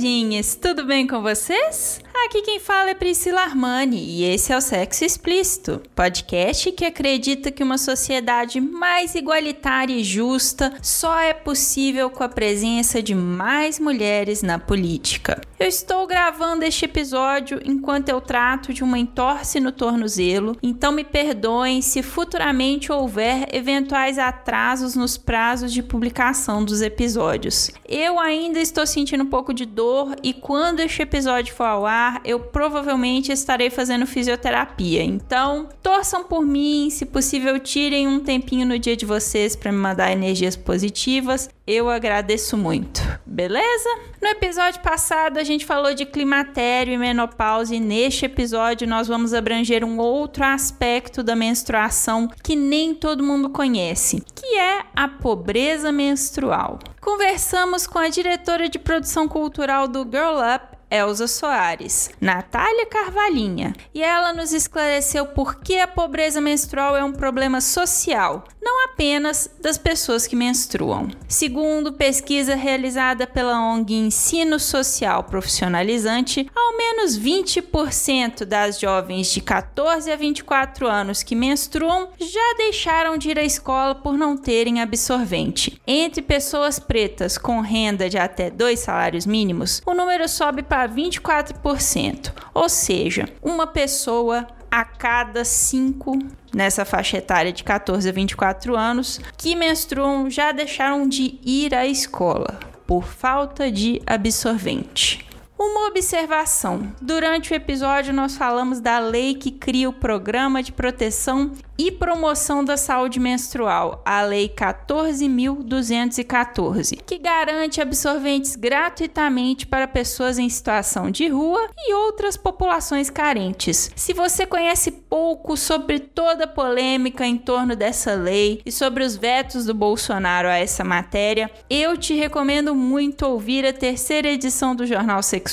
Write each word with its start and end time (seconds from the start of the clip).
Namoradinhas, 0.00 0.56
tudo 0.56 0.84
bem 0.84 1.06
com 1.06 1.20
vocês? 1.20 2.00
Aqui 2.26 2.42
quem 2.42 2.58
fala 2.58 2.90
é 2.90 2.94
Priscila 2.94 3.42
Armani 3.42 3.98
e 3.98 4.24
esse 4.24 4.52
é 4.52 4.56
o 4.56 4.60
Sexo 4.60 5.04
Explícito, 5.04 5.82
podcast 5.94 6.72
que 6.72 6.84
acredita 6.84 7.50
que 7.50 7.62
uma 7.62 7.76
sociedade 7.76 8.60
mais 8.60 9.14
igualitária 9.14 9.94
e 9.94 10.02
justa 10.02 10.72
só 10.82 11.20
é 11.20 11.34
possível 11.34 12.08
com 12.08 12.24
a 12.24 12.28
presença 12.28 13.02
de 13.02 13.14
mais 13.14 13.78
mulheres 13.78 14.42
na 14.42 14.58
política. 14.58 15.40
Eu 15.60 15.68
estou 15.68 16.06
gravando 16.06 16.64
este 16.64 16.86
episódio 16.86 17.60
enquanto 17.62 18.08
eu 18.08 18.18
trato 18.18 18.72
de 18.72 18.82
uma 18.82 18.98
entorse 18.98 19.60
no 19.60 19.70
tornozelo, 19.70 20.56
então 20.62 20.90
me 20.90 21.04
perdoem 21.04 21.82
se 21.82 22.02
futuramente 22.02 22.90
houver 22.90 23.46
eventuais 23.52 24.18
atrasos 24.18 24.94
nos 24.94 25.18
prazos 25.18 25.70
de 25.70 25.82
publicação 25.82 26.64
dos 26.64 26.80
episódios. 26.80 27.70
Eu 27.86 28.18
ainda 28.18 28.58
estou 28.58 28.86
sentindo 28.86 29.22
um 29.22 29.26
pouco 29.26 29.52
de 29.52 29.66
dor 29.66 30.16
e 30.22 30.32
quando 30.32 30.80
este 30.80 31.02
episódio 31.02 31.54
for 31.54 31.64
ao 31.64 31.84
ar, 31.84 32.22
eu 32.24 32.40
provavelmente 32.40 33.30
estarei 33.30 33.68
fazendo 33.68 34.06
fisioterapia. 34.06 35.02
Então, 35.02 35.68
torçam 35.82 36.24
por 36.24 36.40
mim, 36.40 36.88
se 36.88 37.04
possível, 37.04 37.60
tirem 37.60 38.08
um 38.08 38.20
tempinho 38.20 38.66
no 38.66 38.78
dia 38.78 38.96
de 38.96 39.04
vocês 39.04 39.54
para 39.54 39.70
me 39.70 39.76
mandar 39.78 40.10
energias 40.10 40.56
positivas. 40.56 41.50
Eu 41.66 41.90
agradeço 41.90 42.56
muito. 42.56 43.02
Beleza? 43.26 43.90
No 44.22 44.28
episódio 44.28 44.80
passado 44.80 45.38
a 45.38 45.49
gente 45.50 45.66
falou 45.66 45.94
de 45.94 46.06
climatério 46.06 46.92
e 46.92 46.98
menopausa 46.98 47.74
e 47.74 47.80
neste 47.80 48.24
episódio 48.24 48.86
nós 48.86 49.08
vamos 49.08 49.34
abranger 49.34 49.84
um 49.84 49.98
outro 49.98 50.44
aspecto 50.44 51.22
da 51.22 51.34
menstruação 51.34 52.28
que 52.42 52.54
nem 52.54 52.94
todo 52.94 53.24
mundo 53.24 53.50
conhece, 53.50 54.22
que 54.34 54.58
é 54.58 54.84
a 54.94 55.08
pobreza 55.08 55.90
menstrual. 55.90 56.78
Conversamos 57.00 57.86
com 57.86 57.98
a 57.98 58.08
diretora 58.08 58.68
de 58.68 58.78
produção 58.78 59.26
cultural 59.26 59.88
do 59.88 60.04
Girl 60.04 60.38
Up, 60.54 60.76
Elza 60.90 61.28
Soares, 61.28 62.10
Natália 62.20 62.84
Carvalhinha, 62.86 63.72
e 63.94 64.02
ela 64.02 64.32
nos 64.32 64.52
esclareceu 64.52 65.24
por 65.26 65.60
que 65.60 65.78
a 65.78 65.86
pobreza 65.86 66.40
menstrual 66.40 66.96
é 66.96 67.04
um 67.04 67.12
problema 67.12 67.60
social, 67.60 68.42
não 68.60 68.86
apenas 68.86 69.48
das 69.60 69.78
pessoas 69.78 70.26
que 70.26 70.34
menstruam. 70.34 71.08
Segundo 71.28 71.92
pesquisa 71.92 72.56
realizada 72.56 73.26
pela 73.26 73.60
ONG 73.60 73.94
Ensino 73.94 74.58
Social 74.58 75.24
Profissionalizante, 75.24 76.50
ao 76.54 76.76
menos 76.76 77.18
20% 77.18 78.44
das 78.44 78.80
jovens 78.80 79.32
de 79.32 79.40
14 79.40 80.10
a 80.10 80.16
24 80.16 80.88
anos 80.88 81.22
que 81.22 81.36
menstruam 81.36 82.08
já 82.18 82.54
deixaram 82.58 83.16
de 83.16 83.30
ir 83.30 83.38
à 83.38 83.44
escola 83.44 83.94
por 83.94 84.18
não 84.18 84.36
terem 84.36 84.80
absorvente. 84.80 85.80
Entre 85.86 86.20
pessoas 86.20 86.78
pretas 86.78 87.38
com 87.38 87.60
renda 87.60 88.08
de 88.08 88.18
até 88.18 88.50
dois 88.50 88.80
salários 88.80 89.24
mínimos, 89.24 89.80
o 89.86 89.94
número 89.94 90.28
sobe 90.28 90.62
para 90.62 90.79
24%, 90.88 92.32
ou 92.54 92.68
seja, 92.68 93.28
uma 93.42 93.66
pessoa 93.66 94.46
a 94.70 94.84
cada 94.84 95.44
cinco 95.44 96.18
nessa 96.54 96.84
faixa 96.84 97.16
etária 97.16 97.52
de 97.52 97.64
14 97.64 98.08
a 98.08 98.12
24 98.12 98.76
anos 98.76 99.20
que 99.36 99.56
menstruam 99.56 100.30
já 100.30 100.52
deixaram 100.52 101.08
de 101.08 101.38
ir 101.44 101.74
à 101.74 101.86
escola 101.86 102.58
por 102.86 103.04
falta 103.04 103.70
de 103.70 104.00
absorvente. 104.06 105.29
Uma 105.62 105.88
observação: 105.88 106.90
durante 107.02 107.52
o 107.52 107.54
episódio, 107.54 108.14
nós 108.14 108.34
falamos 108.34 108.80
da 108.80 108.98
lei 108.98 109.34
que 109.34 109.50
cria 109.50 109.90
o 109.90 109.92
Programa 109.92 110.62
de 110.62 110.72
Proteção 110.72 111.52
e 111.82 111.90
Promoção 111.90 112.62
da 112.62 112.76
Saúde 112.76 113.18
Menstrual, 113.18 114.02
a 114.04 114.20
Lei 114.20 114.50
14.214, 114.50 116.98
que 117.06 117.16
garante 117.16 117.80
absorventes 117.80 118.54
gratuitamente 118.54 119.66
para 119.66 119.88
pessoas 119.88 120.38
em 120.38 120.46
situação 120.48 121.10
de 121.10 121.26
rua 121.28 121.70
e 121.78 121.94
outras 121.94 122.36
populações 122.36 123.08
carentes. 123.08 123.90
Se 123.96 124.12
você 124.12 124.44
conhece 124.44 124.90
pouco 124.90 125.56
sobre 125.56 125.98
toda 125.98 126.44
a 126.44 126.48
polêmica 126.48 127.24
em 127.24 127.38
torno 127.38 127.74
dessa 127.74 128.12
lei 128.12 128.60
e 128.66 128.70
sobre 128.70 129.02
os 129.02 129.16
vetos 129.16 129.64
do 129.64 129.72
Bolsonaro 129.72 130.48
a 130.48 130.56
essa 130.56 130.84
matéria, 130.84 131.50
eu 131.70 131.96
te 131.96 132.12
recomendo 132.14 132.74
muito 132.74 133.26
ouvir 133.26 133.64
a 133.64 133.72
terceira 133.72 134.28
edição 134.28 134.76
do 134.76 134.84
Jornal 134.84 135.22
Sexual, 135.22 135.49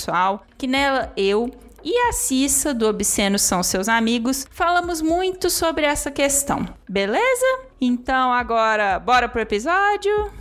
que 0.57 0.67
nela 0.67 1.11
eu 1.15 1.51
e 1.83 1.97
a 2.09 2.11
Cissa, 2.11 2.73
do 2.73 2.87
Obsceno 2.87 3.39
São 3.39 3.63
Seus 3.63 3.87
Amigos, 3.87 4.45
falamos 4.51 5.01
muito 5.01 5.49
sobre 5.49 5.85
essa 5.85 6.11
questão, 6.11 6.67
beleza? 6.89 7.45
Então 7.79 8.33
agora, 8.33 8.99
bora 8.99 9.29
pro 9.29 9.41
episódio? 9.41 10.31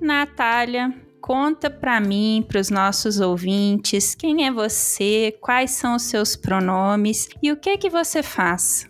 Natália, 0.00 0.94
conta 1.20 1.68
para 1.68 2.00
mim, 2.00 2.44
para 2.48 2.58
os 2.58 2.70
nossos 2.70 3.20
ouvintes, 3.20 4.14
quem 4.14 4.46
é 4.46 4.50
você, 4.50 5.36
quais 5.40 5.72
são 5.72 5.96
os 5.96 6.02
seus 6.04 6.34
pronomes 6.34 7.28
e 7.42 7.52
o 7.52 7.56
que 7.56 7.70
é 7.70 7.76
que 7.76 7.90
você 7.90 8.22
faz? 8.22 8.89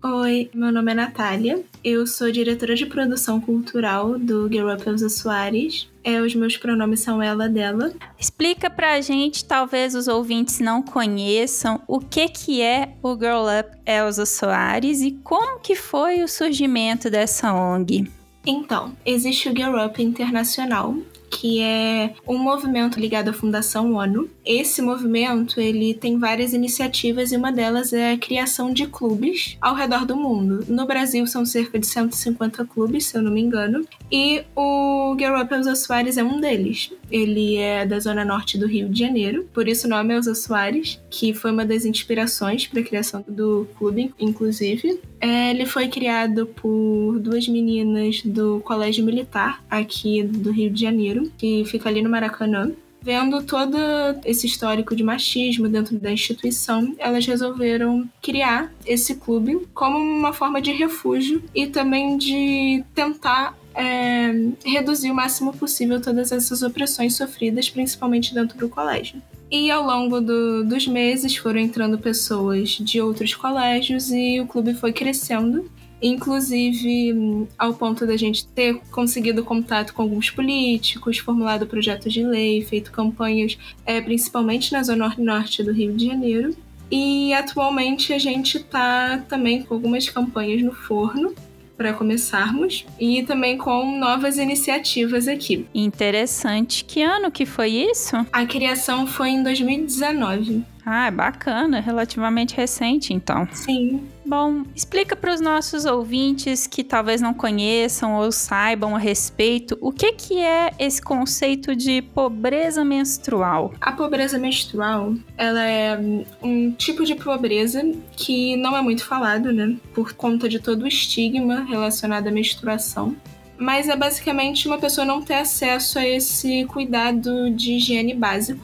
Oi, 0.00 0.48
meu 0.54 0.70
nome 0.70 0.92
é 0.92 0.94
Natália, 0.94 1.60
eu 1.82 2.06
sou 2.06 2.30
diretora 2.30 2.76
de 2.76 2.86
produção 2.86 3.40
cultural 3.40 4.16
do 4.16 4.48
Girl 4.48 4.72
Up 4.72 4.88
Elza 4.88 5.08
Soares. 5.08 5.88
É, 6.04 6.20
os 6.20 6.36
meus 6.36 6.56
pronomes 6.56 7.00
são 7.00 7.20
ela, 7.20 7.48
dela. 7.48 7.92
Explica 8.16 8.70
pra 8.70 9.00
gente, 9.00 9.44
talvez 9.44 9.96
os 9.96 10.06
ouvintes 10.06 10.60
não 10.60 10.82
conheçam, 10.82 11.82
o 11.88 11.98
que 11.98 12.28
que 12.28 12.62
é 12.62 12.94
o 13.02 13.16
Girl 13.16 13.46
Up 13.58 13.76
Elza 13.84 14.24
Soares 14.24 15.00
e 15.00 15.10
como 15.24 15.58
que 15.58 15.74
foi 15.74 16.22
o 16.22 16.28
surgimento 16.28 17.10
dessa 17.10 17.52
ONG. 17.52 18.08
Então, 18.46 18.92
existe 19.04 19.48
o 19.48 19.52
Girl 19.56 19.84
Up 19.84 20.00
Internacional, 20.00 20.94
que 21.28 21.60
é 21.60 22.14
um 22.26 22.38
movimento 22.38 22.98
ligado 22.98 23.28
à 23.28 23.32
Fundação 23.32 23.94
ONU. 23.94 24.30
Esse 24.48 24.80
movimento 24.80 25.60
ele 25.60 25.92
tem 25.92 26.18
várias 26.18 26.54
iniciativas 26.54 27.32
e 27.32 27.36
uma 27.36 27.52
delas 27.52 27.92
é 27.92 28.12
a 28.12 28.18
criação 28.18 28.72
de 28.72 28.86
clubes 28.86 29.58
ao 29.60 29.74
redor 29.74 30.06
do 30.06 30.16
mundo. 30.16 30.64
No 30.66 30.86
Brasil 30.86 31.26
são 31.26 31.44
cerca 31.44 31.78
de 31.78 31.86
150 31.86 32.64
clubes, 32.64 33.04
se 33.04 33.18
eu 33.18 33.20
não 33.20 33.30
me 33.30 33.42
engano, 33.42 33.84
e 34.10 34.42
o 34.56 35.14
Girl 35.18 35.38
Up 35.38 35.52
Elza 35.52 35.74
Soares 35.74 36.16
é 36.16 36.24
um 36.24 36.40
deles. 36.40 36.90
Ele 37.10 37.56
é 37.56 37.84
da 37.84 38.00
zona 38.00 38.24
norte 38.24 38.56
do 38.56 38.66
Rio 38.66 38.88
de 38.88 38.98
Janeiro, 38.98 39.46
por 39.52 39.68
isso 39.68 39.86
o 39.86 39.90
nome 39.90 40.14
é 40.14 40.16
Elza 40.16 40.34
Soares, 40.34 40.98
que 41.10 41.34
foi 41.34 41.50
uma 41.50 41.66
das 41.66 41.84
inspirações 41.84 42.66
para 42.66 42.80
a 42.80 42.84
criação 42.84 43.22
do 43.28 43.68
clube, 43.76 44.14
inclusive. 44.18 44.98
É, 45.20 45.50
ele 45.50 45.66
foi 45.66 45.88
criado 45.88 46.46
por 46.46 47.18
duas 47.18 47.46
meninas 47.46 48.22
do 48.22 48.60
Colégio 48.60 49.04
Militar 49.04 49.62
aqui 49.68 50.22
do 50.22 50.50
Rio 50.50 50.70
de 50.70 50.80
Janeiro, 50.80 51.30
que 51.36 51.66
fica 51.66 51.90
ali 51.90 52.00
no 52.00 52.08
Maracanã. 52.08 52.72
Vendo 53.08 53.42
todo 53.42 53.78
esse 54.22 54.46
histórico 54.46 54.94
de 54.94 55.02
machismo 55.02 55.66
dentro 55.66 55.98
da 55.98 56.12
instituição, 56.12 56.94
elas 56.98 57.24
resolveram 57.24 58.06
criar 58.20 58.70
esse 58.84 59.14
clube 59.14 59.66
como 59.72 59.96
uma 59.96 60.34
forma 60.34 60.60
de 60.60 60.72
refúgio 60.72 61.42
e 61.54 61.66
também 61.66 62.18
de 62.18 62.84
tentar 62.94 63.56
é, 63.74 64.30
reduzir 64.62 65.10
o 65.10 65.14
máximo 65.14 65.54
possível 65.54 66.02
todas 66.02 66.32
essas 66.32 66.60
opressões 66.60 67.16
sofridas, 67.16 67.70
principalmente 67.70 68.34
dentro 68.34 68.58
do 68.58 68.68
colégio. 68.68 69.22
E 69.50 69.70
ao 69.70 69.86
longo 69.86 70.20
do, 70.20 70.62
dos 70.62 70.86
meses 70.86 71.34
foram 71.34 71.60
entrando 71.60 71.96
pessoas 71.96 72.72
de 72.72 73.00
outros 73.00 73.34
colégios 73.34 74.10
e 74.10 74.38
o 74.38 74.46
clube 74.46 74.74
foi 74.74 74.92
crescendo. 74.92 75.70
Inclusive, 76.00 77.48
ao 77.58 77.74
ponto 77.74 78.06
da 78.06 78.16
gente 78.16 78.46
ter 78.46 78.80
conseguido 78.90 79.44
contato 79.44 79.92
com 79.92 80.02
alguns 80.02 80.30
políticos, 80.30 81.18
formulado 81.18 81.66
projetos 81.66 82.12
de 82.12 82.22
lei, 82.22 82.62
feito 82.62 82.92
campanhas, 82.92 83.58
é, 83.84 84.00
principalmente 84.00 84.72
na 84.72 84.82
zona 84.82 85.12
norte 85.18 85.62
do 85.62 85.72
Rio 85.72 85.92
de 85.92 86.06
Janeiro. 86.06 86.56
E 86.90 87.32
atualmente 87.34 88.12
a 88.12 88.18
gente 88.18 88.58
está 88.58 89.18
também 89.28 89.62
com 89.62 89.74
algumas 89.74 90.08
campanhas 90.08 90.62
no 90.62 90.72
forno 90.72 91.34
para 91.78 91.92
começarmos 91.92 92.84
e 92.98 93.22
também 93.22 93.56
com 93.56 93.98
novas 93.98 94.36
iniciativas 94.36 95.28
aqui. 95.28 95.64
Interessante. 95.72 96.84
Que 96.84 97.02
ano 97.02 97.30
que 97.30 97.46
foi 97.46 97.70
isso? 97.70 98.16
A 98.32 98.44
criação 98.44 99.06
foi 99.06 99.30
em 99.30 99.42
2019. 99.44 100.64
Ah, 100.84 101.06
é 101.06 101.10
bacana, 101.10 101.78
relativamente 101.80 102.56
recente 102.56 103.12
então. 103.12 103.46
Sim. 103.52 104.02
Bom, 104.28 104.64
explica 104.76 105.16
para 105.16 105.32
os 105.32 105.40
nossos 105.40 105.86
ouvintes 105.86 106.66
que 106.66 106.84
talvez 106.84 107.18
não 107.18 107.32
conheçam 107.32 108.16
ou 108.16 108.30
saibam 108.30 108.94
a 108.94 108.98
respeito 108.98 109.78
o 109.80 109.90
que, 109.90 110.12
que 110.12 110.38
é 110.38 110.70
esse 110.78 111.00
conceito 111.00 111.74
de 111.74 112.02
pobreza 112.02 112.84
menstrual. 112.84 113.72
A 113.80 113.90
pobreza 113.90 114.38
menstrual, 114.38 115.14
ela 115.34 115.64
é 115.64 115.98
um 116.42 116.70
tipo 116.72 117.06
de 117.06 117.14
pobreza 117.14 117.80
que 118.12 118.54
não 118.58 118.76
é 118.76 118.82
muito 118.82 119.02
falado, 119.02 119.50
né? 119.50 119.78
Por 119.94 120.12
conta 120.12 120.46
de 120.46 120.58
todo 120.58 120.82
o 120.82 120.86
estigma 120.86 121.64
relacionado 121.64 122.26
à 122.26 122.30
menstruação 122.30 123.16
mas 123.60 123.88
é 123.88 123.96
basicamente 123.96 124.68
uma 124.68 124.78
pessoa 124.78 125.04
não 125.04 125.20
ter 125.20 125.34
acesso 125.34 125.98
a 125.98 126.06
esse 126.06 126.64
cuidado 126.66 127.50
de 127.50 127.72
higiene 127.72 128.14
básico 128.14 128.60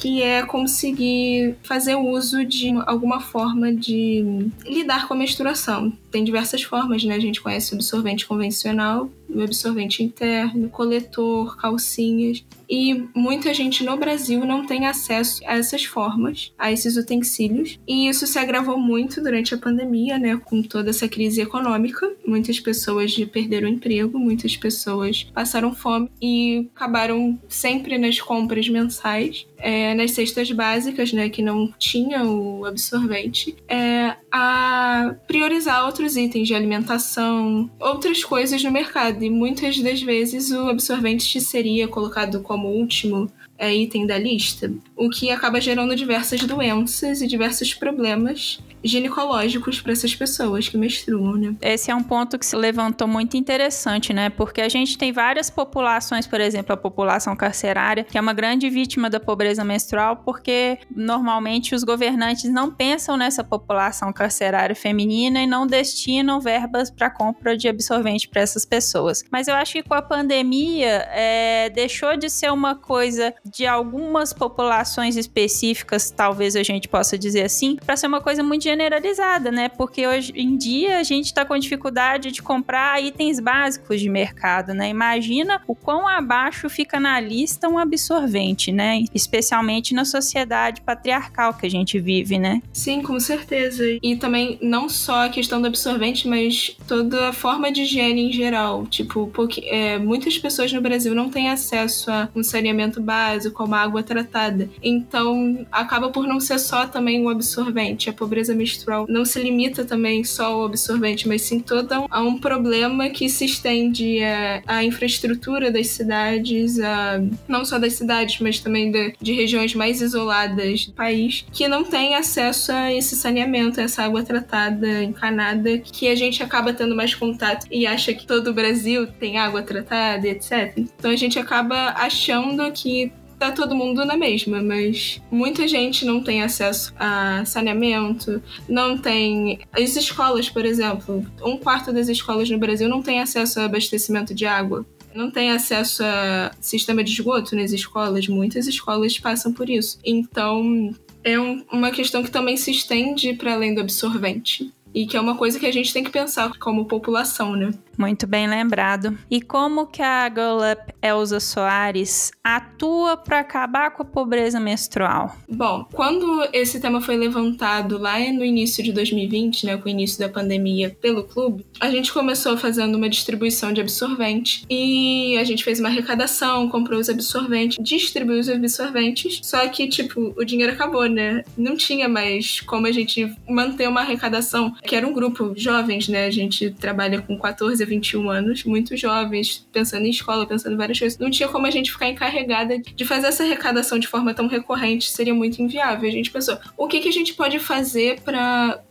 que 0.00 0.22
é 0.22 0.42
conseguir 0.44 1.56
fazer 1.62 1.94
uso 1.94 2.44
de 2.44 2.70
alguma 2.86 3.20
forma 3.20 3.72
de 3.72 4.50
lidar 4.64 5.06
com 5.06 5.14
a 5.14 5.16
menstruação. 5.16 5.92
Tem 6.12 6.22
diversas 6.22 6.62
formas, 6.62 7.02
né? 7.02 7.14
A 7.14 7.20
gente 7.20 7.40
conhece 7.40 7.72
o 7.72 7.76
absorvente 7.76 8.26
convencional, 8.26 9.10
o 9.28 9.40
absorvente 9.40 10.02
interno, 10.02 10.68
coletor, 10.68 11.56
calcinhas. 11.56 12.44
E 12.68 13.04
muita 13.14 13.52
gente 13.52 13.84
no 13.84 13.96
Brasil 13.96 14.44
não 14.46 14.64
tem 14.64 14.86
acesso 14.86 15.42
a 15.46 15.56
essas 15.56 15.84
formas, 15.84 16.52
a 16.58 16.72
esses 16.72 16.96
utensílios. 16.96 17.78
E 17.86 18.08
isso 18.08 18.26
se 18.26 18.38
agravou 18.38 18.78
muito 18.78 19.22
durante 19.22 19.54
a 19.54 19.58
pandemia, 19.58 20.18
né? 20.18 20.40
Com 20.42 20.62
toda 20.62 20.90
essa 20.90 21.08
crise 21.08 21.40
econômica. 21.40 22.10
Muitas 22.26 22.60
pessoas 22.60 23.14
perderam 23.32 23.68
emprego, 23.68 24.18
muitas 24.18 24.56
pessoas 24.56 25.24
passaram 25.34 25.74
fome 25.74 26.10
e 26.20 26.70
acabaram 26.74 27.38
sempre 27.48 27.98
nas 27.98 28.20
compras 28.20 28.68
mensais, 28.68 29.46
é, 29.58 29.94
nas 29.94 30.12
cestas 30.12 30.50
básicas, 30.50 31.12
né? 31.12 31.28
Que 31.28 31.42
não 31.42 31.72
tinha 31.78 32.24
o 32.24 32.64
absorvente, 32.64 33.56
é, 33.68 34.16
a 34.30 35.14
priorizar 35.26 35.84
outros 35.84 36.01
itens 36.16 36.48
de 36.48 36.54
alimentação, 36.54 37.70
outras 37.80 38.24
coisas 38.24 38.62
no 38.62 38.70
mercado. 38.70 39.24
E 39.24 39.30
muitas 39.30 39.78
das 39.80 40.02
vezes 40.02 40.50
o 40.50 40.68
absorvente 40.68 41.40
seria 41.40 41.88
colocado 41.88 42.40
como 42.40 42.68
último 42.68 43.30
é, 43.62 43.72
item 43.72 44.08
da 44.08 44.18
lista, 44.18 44.72
o 44.96 45.08
que 45.08 45.30
acaba 45.30 45.60
gerando 45.60 45.94
diversas 45.94 46.40
doenças 46.40 47.22
e 47.22 47.28
diversos 47.28 47.72
problemas 47.72 48.58
ginecológicos 48.82 49.80
para 49.80 49.92
essas 49.92 50.12
pessoas 50.16 50.68
que 50.68 50.76
menstruam, 50.76 51.36
né? 51.36 51.54
Esse 51.62 51.88
é 51.88 51.94
um 51.94 52.02
ponto 52.02 52.36
que 52.36 52.44
se 52.44 52.56
levantou 52.56 53.06
muito 53.06 53.36
interessante, 53.36 54.12
né? 54.12 54.30
Porque 54.30 54.60
a 54.60 54.68
gente 54.68 54.98
tem 54.98 55.12
várias 55.12 55.48
populações, 55.48 56.26
por 56.26 56.40
exemplo, 56.40 56.72
a 56.72 56.76
população 56.76 57.36
carcerária, 57.36 58.02
que 58.02 58.18
é 58.18 58.20
uma 58.20 58.32
grande 58.32 58.68
vítima 58.68 59.08
da 59.08 59.20
pobreza 59.20 59.62
menstrual, 59.62 60.16
porque 60.16 60.78
normalmente 60.90 61.72
os 61.72 61.84
governantes 61.84 62.50
não 62.50 62.68
pensam 62.68 63.16
nessa 63.16 63.44
população 63.44 64.12
carcerária 64.12 64.74
feminina 64.74 65.40
e 65.40 65.46
não 65.46 65.68
destinam 65.68 66.40
verbas 66.40 66.90
para 66.90 67.08
compra 67.08 67.56
de 67.56 67.68
absorvente 67.68 68.28
para 68.28 68.42
essas 68.42 68.64
pessoas. 68.64 69.22
Mas 69.30 69.46
eu 69.46 69.54
acho 69.54 69.74
que 69.74 69.82
com 69.84 69.94
a 69.94 70.02
pandemia 70.02 71.06
é, 71.12 71.70
deixou 71.70 72.16
de 72.16 72.28
ser 72.28 72.50
uma 72.50 72.74
coisa 72.74 73.32
de 73.52 73.66
algumas 73.66 74.32
populações 74.32 75.16
específicas, 75.16 76.10
talvez 76.10 76.56
a 76.56 76.62
gente 76.62 76.88
possa 76.88 77.18
dizer 77.18 77.42
assim, 77.42 77.76
para 77.76 77.96
ser 77.96 78.06
uma 78.06 78.20
coisa 78.20 78.42
muito 78.42 78.64
generalizada, 78.64 79.50
né? 79.50 79.68
Porque 79.68 80.06
hoje 80.06 80.32
em 80.34 80.56
dia 80.56 80.98
a 80.98 81.02
gente 81.02 81.26
está 81.26 81.44
com 81.44 81.56
dificuldade 81.58 82.32
de 82.32 82.42
comprar 82.42 83.02
itens 83.02 83.38
básicos 83.38 84.00
de 84.00 84.08
mercado, 84.08 84.72
né? 84.72 84.88
Imagina 84.88 85.60
o 85.66 85.74
quão 85.74 86.08
abaixo 86.08 86.68
fica 86.70 86.98
na 86.98 87.20
lista 87.20 87.68
um 87.68 87.78
absorvente, 87.78 88.72
né? 88.72 89.04
Especialmente 89.14 89.92
na 89.92 90.04
sociedade 90.04 90.80
patriarcal 90.80 91.52
que 91.54 91.66
a 91.66 91.70
gente 91.70 91.98
vive, 91.98 92.38
né? 92.38 92.62
Sim, 92.72 93.02
com 93.02 93.20
certeza. 93.20 93.84
E 94.02 94.16
também 94.16 94.58
não 94.62 94.88
só 94.88 95.26
a 95.26 95.28
questão 95.28 95.60
do 95.60 95.66
absorvente, 95.66 96.26
mas 96.26 96.74
toda 96.88 97.28
a 97.28 97.32
forma 97.32 97.70
de 97.70 97.82
higiene 97.82 98.28
em 98.28 98.32
geral. 98.32 98.86
Tipo, 98.86 99.26
porque, 99.34 99.60
é, 99.66 99.98
muitas 99.98 100.38
pessoas 100.38 100.72
no 100.72 100.80
Brasil 100.80 101.14
não 101.14 101.28
têm 101.28 101.50
acesso 101.50 102.10
a 102.10 102.28
um 102.34 102.42
saneamento 102.42 103.00
básico, 103.00 103.41
a 103.46 103.64
uma 103.64 103.78
água 103.78 104.02
tratada. 104.02 104.68
Então, 104.82 105.66
acaba 105.70 106.10
por 106.10 106.26
não 106.26 106.40
ser 106.40 106.58
só 106.58 106.86
também 106.86 107.24
o 107.24 107.28
absorvente. 107.28 108.10
A 108.10 108.12
pobreza 108.12 108.54
menstrual 108.54 109.06
não 109.08 109.24
se 109.24 109.40
limita 109.40 109.84
também 109.84 110.24
só 110.24 110.46
ao 110.46 110.64
absorvente, 110.64 111.26
mas 111.26 111.42
sim 111.42 111.60
todo 111.60 112.06
a 112.08 112.20
um 112.20 112.38
problema 112.38 113.08
que 113.08 113.28
se 113.28 113.44
estende 113.44 114.18
à, 114.66 114.84
infraestrutura 114.84 115.70
das 115.70 115.88
cidades, 115.88 116.78
a, 116.80 117.20
não 117.48 117.64
só 117.64 117.78
das 117.78 117.94
cidades, 117.94 118.40
mas 118.40 118.60
também 118.60 118.90
de, 118.90 119.14
de 119.20 119.32
regiões 119.32 119.74
mais 119.74 120.00
isoladas 120.00 120.86
do 120.86 120.92
país, 120.92 121.44
que 121.52 121.68
não 121.68 121.84
tem 121.84 122.14
acesso 122.14 122.72
a 122.72 122.92
esse 122.92 123.16
saneamento, 123.16 123.80
a 123.80 123.84
essa 123.84 124.02
água 124.02 124.22
tratada, 124.22 125.02
encanada, 125.02 125.78
que 125.78 126.08
a 126.08 126.14
gente 126.14 126.42
acaba 126.42 126.72
tendo 126.72 126.94
mais 126.94 127.14
contato 127.14 127.66
e 127.70 127.86
acha 127.86 128.12
que 128.12 128.26
todo 128.26 128.48
o 128.48 128.54
Brasil 128.54 129.06
tem 129.06 129.38
água 129.38 129.62
tratada, 129.62 130.26
etc. 130.26 130.76
Então 130.76 131.10
a 131.10 131.16
gente 131.16 131.38
acaba 131.38 131.94
achando 131.96 132.70
que 132.72 133.12
tá 133.42 133.52
todo 133.52 133.74
mundo 133.74 134.04
na 134.04 134.16
mesma, 134.16 134.62
mas 134.62 135.20
muita 135.30 135.66
gente 135.66 136.04
não 136.04 136.22
tem 136.22 136.42
acesso 136.42 136.94
a 136.98 137.44
saneamento, 137.44 138.42
não 138.68 138.96
tem. 138.96 139.58
As 139.72 139.96
escolas, 139.96 140.48
por 140.48 140.64
exemplo, 140.64 141.26
um 141.42 141.56
quarto 141.56 141.92
das 141.92 142.08
escolas 142.08 142.48
no 142.48 142.58
Brasil 142.58 142.88
não 142.88 143.02
tem 143.02 143.20
acesso 143.20 143.58
a 143.58 143.64
abastecimento 143.64 144.34
de 144.34 144.46
água. 144.46 144.86
Não 145.14 145.30
tem 145.30 145.50
acesso 145.50 146.02
a 146.04 146.52
sistema 146.60 147.04
de 147.04 147.12
esgoto 147.12 147.54
nas 147.54 147.72
escolas, 147.72 148.28
muitas 148.28 148.66
escolas 148.66 149.18
passam 149.18 149.52
por 149.52 149.68
isso. 149.68 149.98
Então, 150.02 150.94
é 151.22 151.38
um, 151.38 151.64
uma 151.70 151.90
questão 151.90 152.22
que 152.22 152.30
também 152.30 152.56
se 152.56 152.70
estende 152.70 153.34
para 153.34 153.54
além 153.54 153.74
do 153.74 153.80
absorvente. 153.80 154.72
E 154.94 155.06
que 155.06 155.16
é 155.16 155.20
uma 155.20 155.36
coisa 155.36 155.58
que 155.58 155.66
a 155.66 155.72
gente 155.72 155.92
tem 155.92 156.04
que 156.04 156.10
pensar 156.10 156.50
como 156.58 156.86
população, 156.86 157.56
né? 157.56 157.70
Muito 157.98 158.26
bem 158.26 158.48
lembrado. 158.48 159.16
E 159.30 159.40
como 159.40 159.86
que 159.86 160.02
a 160.02 160.28
Girl 160.28 160.58
Up 160.72 160.92
Elza 161.02 161.40
Soares 161.40 162.32
atua 162.42 163.16
para 163.16 163.40
acabar 163.40 163.90
com 163.90 164.02
a 164.02 164.06
pobreza 164.06 164.58
menstrual? 164.58 165.36
Bom, 165.48 165.86
quando 165.92 166.48
esse 166.52 166.80
tema 166.80 167.00
foi 167.00 167.16
levantado 167.16 167.98
lá 167.98 168.18
no 168.18 168.44
início 168.44 168.82
de 168.82 168.92
2020, 168.92 169.66
né, 169.66 169.76
com 169.76 169.86
o 169.86 169.90
início 169.90 170.18
da 170.18 170.28
pandemia 170.28 170.96
pelo 171.00 171.24
clube, 171.24 171.66
a 171.80 171.90
gente 171.90 172.12
começou 172.12 172.56
fazendo 172.56 172.96
uma 172.96 173.08
distribuição 173.08 173.72
de 173.72 173.80
absorvente 173.80 174.64
e 174.68 175.36
a 175.38 175.44
gente 175.44 175.62
fez 175.62 175.78
uma 175.78 175.88
arrecadação, 175.88 176.68
comprou 176.68 176.98
os 176.98 177.08
absorventes, 177.08 177.78
distribuiu 177.82 178.40
os 178.40 178.48
absorventes, 178.48 179.40
só 179.42 179.66
que, 179.68 179.88
tipo, 179.88 180.34
o 180.36 180.44
dinheiro 180.44 180.72
acabou, 180.72 181.06
né? 181.06 181.44
Não 181.56 181.76
tinha 181.76 182.08
mais 182.08 182.60
como 182.60 182.86
a 182.86 182.92
gente 182.92 183.32
manter 183.48 183.88
uma 183.88 184.00
arrecadação, 184.00 184.74
que 184.84 184.96
era 184.96 185.06
um 185.06 185.12
grupo 185.12 185.52
jovens, 185.56 186.08
né? 186.08 186.26
A 186.26 186.30
gente 186.30 186.70
trabalha 186.70 187.22
com 187.22 187.38
14 187.38 187.82
a 187.82 187.86
21 187.86 188.28
anos, 188.28 188.64
muito 188.64 188.96
jovens, 188.96 189.66
pensando 189.72 190.06
em 190.06 190.10
escola, 190.10 190.46
pensando 190.46 190.74
em 190.74 190.76
várias 190.76 190.98
coisas. 190.98 191.18
Não 191.18 191.30
tinha 191.30 191.48
como 191.48 191.66
a 191.66 191.70
gente 191.70 191.92
ficar 191.92 192.08
encarregada 192.08 192.78
de 192.78 193.04
fazer 193.04 193.28
essa 193.28 193.44
arrecadação 193.44 193.98
de 193.98 194.08
forma 194.08 194.34
tão 194.34 194.48
recorrente, 194.48 195.08
seria 195.08 195.34
muito 195.34 195.62
inviável. 195.62 196.08
A 196.08 196.12
gente 196.12 196.30
pensou, 196.30 196.58
o 196.76 196.88
que, 196.88 197.00
que 197.00 197.08
a 197.08 197.12
gente 197.12 197.34
pode 197.34 197.58
fazer 197.60 198.20
para 198.20 198.82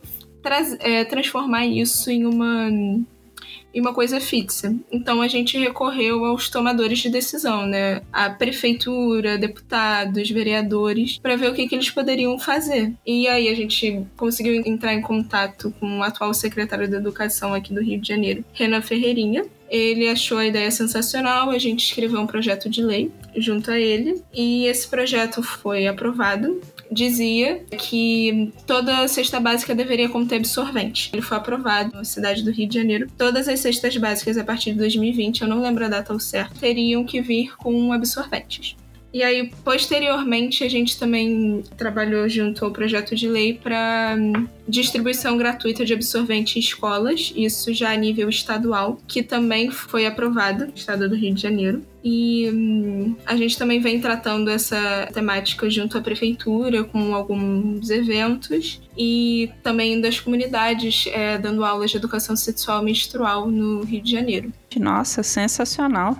é, 0.80 1.04
transformar 1.04 1.66
isso 1.66 2.10
em 2.10 2.24
uma 2.24 2.70
e 3.74 3.80
uma 3.80 3.94
coisa 3.94 4.20
fixa. 4.20 4.74
Então 4.90 5.22
a 5.22 5.28
gente 5.28 5.58
recorreu 5.58 6.24
aos 6.24 6.48
tomadores 6.48 6.98
de 6.98 7.10
decisão, 7.10 7.66
né? 7.66 8.02
A 8.12 8.30
prefeitura, 8.30 9.38
deputados, 9.38 10.30
vereadores, 10.30 11.18
para 11.18 11.36
ver 11.36 11.50
o 11.50 11.54
que, 11.54 11.68
que 11.68 11.74
eles 11.74 11.90
poderiam 11.90 12.38
fazer. 12.38 12.92
E 13.06 13.26
aí 13.28 13.48
a 13.48 13.54
gente 13.54 14.04
conseguiu 14.16 14.54
entrar 14.66 14.94
em 14.94 15.00
contato 15.00 15.72
com 15.78 15.98
o 15.98 16.02
atual 16.02 16.32
secretário 16.34 16.90
da 16.90 16.98
Educação 16.98 17.54
aqui 17.54 17.72
do 17.72 17.82
Rio 17.82 18.00
de 18.00 18.08
Janeiro, 18.08 18.44
Renan 18.52 18.82
Ferreirinha, 18.82 19.44
ele 19.72 20.06
achou 20.06 20.36
a 20.36 20.44
ideia 20.44 20.70
sensacional, 20.70 21.48
a 21.48 21.58
gente 21.58 21.86
escreveu 21.86 22.20
um 22.20 22.26
projeto 22.26 22.68
de 22.68 22.82
lei 22.82 23.10
junto 23.34 23.70
a 23.70 23.80
ele 23.80 24.22
e 24.30 24.66
esse 24.66 24.86
projeto 24.86 25.42
foi 25.42 25.86
aprovado 25.86 26.60
dizia 26.92 27.64
que 27.78 28.52
toda 28.66 29.06
cesta 29.08 29.40
básica 29.40 29.74
deveria 29.74 30.08
conter 30.08 30.36
absorvente. 30.36 31.10
Ele 31.12 31.22
foi 31.22 31.36
aprovado 31.36 31.94
na 31.94 32.04
cidade 32.04 32.42
do 32.42 32.50
Rio 32.50 32.68
de 32.68 32.74
Janeiro. 32.74 33.08
Todas 33.16 33.48
as 33.48 33.60
cestas 33.60 33.96
básicas 33.96 34.36
a 34.36 34.44
partir 34.44 34.72
de 34.72 34.78
2020, 34.78 35.42
eu 35.42 35.48
não 35.48 35.60
lembro 35.60 35.84
a 35.84 35.88
data 35.88 36.12
ao 36.12 36.20
certo, 36.20 36.58
teriam 36.58 37.04
que 37.04 37.20
vir 37.20 37.56
com 37.56 37.92
absorventes. 37.92 38.76
E 39.12 39.22
aí, 39.22 39.52
posteriormente, 39.62 40.64
a 40.64 40.68
gente 40.70 40.98
também 40.98 41.62
trabalhou 41.76 42.26
junto 42.28 42.64
ao 42.64 42.70
projeto 42.70 43.14
de 43.14 43.28
lei 43.28 43.52
para 43.54 44.16
hum, 44.18 44.48
distribuição 44.66 45.36
gratuita 45.36 45.84
de 45.84 45.92
absorvente 45.92 46.58
em 46.58 46.60
escolas, 46.60 47.30
isso 47.36 47.74
já 47.74 47.92
a 47.92 47.96
nível 47.96 48.30
estadual, 48.30 48.98
que 49.06 49.22
também 49.22 49.70
foi 49.70 50.06
aprovado 50.06 50.66
no 50.66 50.72
estado 50.74 51.08
do 51.10 51.14
Rio 51.14 51.34
de 51.34 51.42
Janeiro. 51.42 51.84
E 52.02 52.50
hum, 52.50 53.14
a 53.26 53.36
gente 53.36 53.58
também 53.58 53.80
vem 53.80 54.00
tratando 54.00 54.50
essa 54.50 55.06
temática 55.12 55.68
junto 55.68 55.98
à 55.98 56.00
prefeitura, 56.00 56.82
com 56.82 57.14
alguns 57.14 57.90
eventos, 57.90 58.80
e 58.96 59.50
também 59.62 60.00
das 60.00 60.18
comunidades, 60.18 61.04
é, 61.12 61.36
dando 61.36 61.64
aulas 61.66 61.90
de 61.90 61.98
educação 61.98 62.34
sexual 62.34 62.82
menstrual 62.82 63.46
no 63.50 63.82
Rio 63.84 64.00
de 64.00 64.10
Janeiro. 64.10 64.50
Nossa, 64.80 65.22
sensacional 65.22 66.16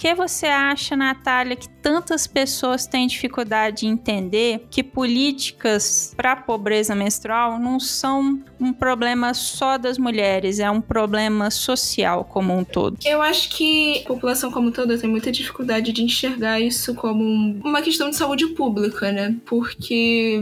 que 0.00 0.14
você 0.14 0.46
acha, 0.46 0.96
Natália, 0.96 1.54
que 1.54 1.68
tantas 1.68 2.26
pessoas 2.26 2.86
têm 2.86 3.06
dificuldade 3.06 3.80
de 3.80 3.86
entender 3.86 4.66
que 4.70 4.82
políticas 4.82 6.14
para 6.16 6.32
a 6.32 6.36
pobreza 6.36 6.94
menstrual 6.94 7.58
não 7.58 7.78
são 7.78 8.42
um 8.58 8.72
problema 8.72 9.34
só 9.34 9.76
das 9.76 9.98
mulheres, 9.98 10.58
é 10.58 10.70
um 10.70 10.80
problema 10.80 11.50
social 11.50 12.24
como 12.24 12.56
um 12.56 12.64
todo? 12.64 12.96
Eu 13.04 13.20
acho 13.20 13.50
que 13.50 14.00
a 14.04 14.08
população 14.08 14.50
como 14.50 14.70
toda 14.70 14.96
tem 14.96 15.08
muita 15.08 15.30
dificuldade 15.30 15.92
de 15.92 16.02
enxergar 16.02 16.58
isso 16.58 16.94
como 16.94 17.22
uma 17.62 17.82
questão 17.82 18.08
de 18.08 18.16
saúde 18.16 18.46
pública, 18.48 19.12
né? 19.12 19.36
Porque 19.44 20.40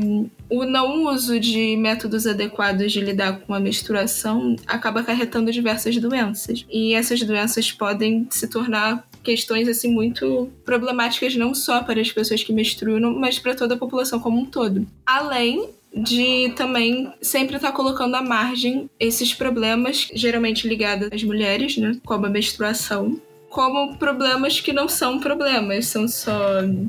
o 0.48 0.64
não 0.64 1.04
uso 1.12 1.38
de 1.38 1.76
métodos 1.76 2.28
adequados 2.28 2.92
de 2.92 3.00
lidar 3.00 3.40
com 3.40 3.52
a 3.52 3.60
menstruação 3.60 4.54
acaba 4.66 5.00
acarretando 5.00 5.50
diversas 5.50 5.96
doenças. 5.96 6.64
E 6.70 6.94
essas 6.94 7.20
doenças 7.22 7.72
podem 7.72 8.26
se 8.30 8.46
tornar 8.48 9.04
questões 9.28 9.68
assim 9.68 9.92
muito 9.92 10.50
problemáticas 10.64 11.36
não 11.36 11.54
só 11.54 11.82
para 11.82 12.00
as 12.00 12.10
pessoas 12.10 12.42
que 12.42 12.50
menstruam, 12.50 13.12
mas 13.12 13.38
para 13.38 13.54
toda 13.54 13.74
a 13.74 13.78
população 13.78 14.18
como 14.18 14.40
um 14.40 14.46
todo. 14.46 14.86
Além 15.04 15.68
de 15.94 16.50
também 16.56 17.12
sempre 17.20 17.56
estar 17.56 17.68
tá 17.68 17.76
colocando 17.76 18.14
à 18.14 18.22
margem 18.22 18.88
esses 18.98 19.34
problemas, 19.34 20.08
geralmente 20.14 20.66
ligados 20.66 21.10
às 21.12 21.22
mulheres, 21.22 21.76
né, 21.76 21.98
como 22.06 22.24
a 22.24 22.30
menstruação, 22.30 23.20
como 23.50 23.96
problemas 23.96 24.60
que 24.60 24.72
não 24.72 24.88
são 24.88 25.18
problemas, 25.18 25.86
são 25.86 26.06
só 26.06 26.38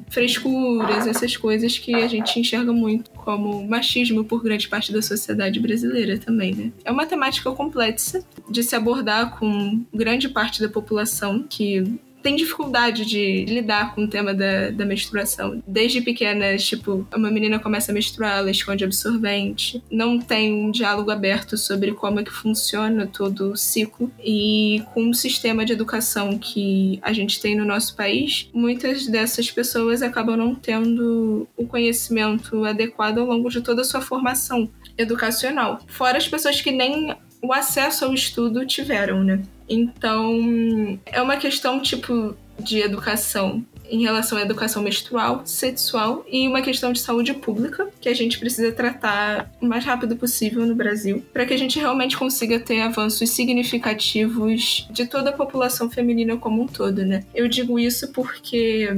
frescuras, 0.10 1.08
essas 1.08 1.36
coisas 1.36 1.77
que 1.77 1.96
a 1.96 2.08
gente 2.08 2.39
enxerga 2.39 2.72
muito 2.72 3.10
como 3.12 3.65
machismo 3.67 4.24
por 4.24 4.43
grande 4.43 4.67
parte 4.67 4.91
da 4.91 5.01
sociedade 5.01 5.60
brasileira 5.60 6.17
também, 6.17 6.53
né? 6.53 6.72
É 6.84 6.91
uma 6.91 7.05
temática 7.05 7.50
complexa 7.51 8.24
de 8.50 8.62
se 8.62 8.75
abordar 8.75 9.39
com 9.39 9.84
grande 9.93 10.27
parte 10.27 10.62
da 10.62 10.67
população 10.67 11.46
que 11.50 12.00
tem 12.21 12.35
dificuldade 12.35 13.05
de 13.05 13.45
lidar 13.45 13.95
com 13.95 14.03
o 14.03 14.07
tema 14.07 14.33
da, 14.33 14.69
da 14.71 14.85
menstruação. 14.85 15.61
Desde 15.67 16.01
pequena, 16.01 16.57
tipo, 16.57 17.07
uma 17.15 17.31
menina 17.31 17.59
começa 17.59 17.91
a 17.91 17.93
menstruar, 17.93 18.39
ela 18.39 18.51
esconde 18.51 18.83
absorvente, 18.83 19.81
não 19.91 20.19
tem 20.19 20.53
um 20.53 20.71
diálogo 20.71 21.11
aberto 21.11 21.57
sobre 21.57 21.91
como 21.93 22.19
é 22.19 22.23
que 22.23 22.31
funciona 22.31 23.07
todo 23.07 23.51
o 23.51 23.57
ciclo. 23.57 24.11
E 24.23 24.83
com 24.93 25.09
o 25.09 25.13
sistema 25.13 25.65
de 25.65 25.73
educação 25.73 26.38
que 26.38 26.99
a 27.01 27.13
gente 27.13 27.41
tem 27.41 27.55
no 27.55 27.65
nosso 27.65 27.95
país, 27.95 28.49
muitas 28.53 29.07
dessas 29.07 29.49
pessoas 29.49 30.01
acabam 30.01 30.38
não 30.38 30.55
tendo 30.55 31.47
o 31.55 31.65
conhecimento 31.65 32.63
adequado 32.65 33.19
ao 33.19 33.25
longo 33.25 33.49
de 33.49 33.61
toda 33.61 33.81
a 33.81 33.85
sua 33.85 34.01
formação 34.01 34.69
educacional. 34.97 35.79
Fora 35.88 36.17
as 36.17 36.27
pessoas 36.27 36.61
que 36.61 36.71
nem 36.71 37.15
o 37.41 37.53
acesso 37.53 38.05
ao 38.05 38.13
estudo 38.13 38.65
tiveram, 38.65 39.24
né? 39.24 39.41
Então, 39.67 41.00
é 41.05 41.22
uma 41.22 41.38
questão 41.38 41.81
tipo 41.81 42.36
de 42.60 42.79
educação 42.79 43.63
em 43.89 44.03
relação 44.03 44.38
à 44.38 44.41
educação 44.41 44.84
menstrual, 44.84 45.41
sexual 45.46 46.24
e 46.31 46.48
uma 46.48 46.62
questão 46.62 46.93
de 46.93 47.00
saúde 47.00 47.34
pública 47.34 47.89
que 48.00 48.08
a 48.08 48.13
gente 48.13 48.38
precisa 48.38 48.72
tratar 48.72 49.51
o 49.60 49.65
mais 49.65 49.84
rápido 49.84 50.15
possível 50.15 50.65
no 50.65 50.75
Brasil, 50.75 51.24
para 51.34 51.46
que 51.46 51.53
a 51.53 51.58
gente 51.58 51.79
realmente 51.79 52.15
consiga 52.15 52.60
ter 52.60 52.81
avanços 52.81 53.29
significativos 53.31 54.88
de 54.91 55.08
toda 55.08 55.31
a 55.31 55.34
população 55.34 55.89
feminina 55.89 56.38
como 56.38 56.62
um 56.62 56.67
todo, 56.67 57.03
né? 57.03 57.24
Eu 57.34 57.48
digo 57.48 57.79
isso 57.79 58.10
porque 58.10 58.89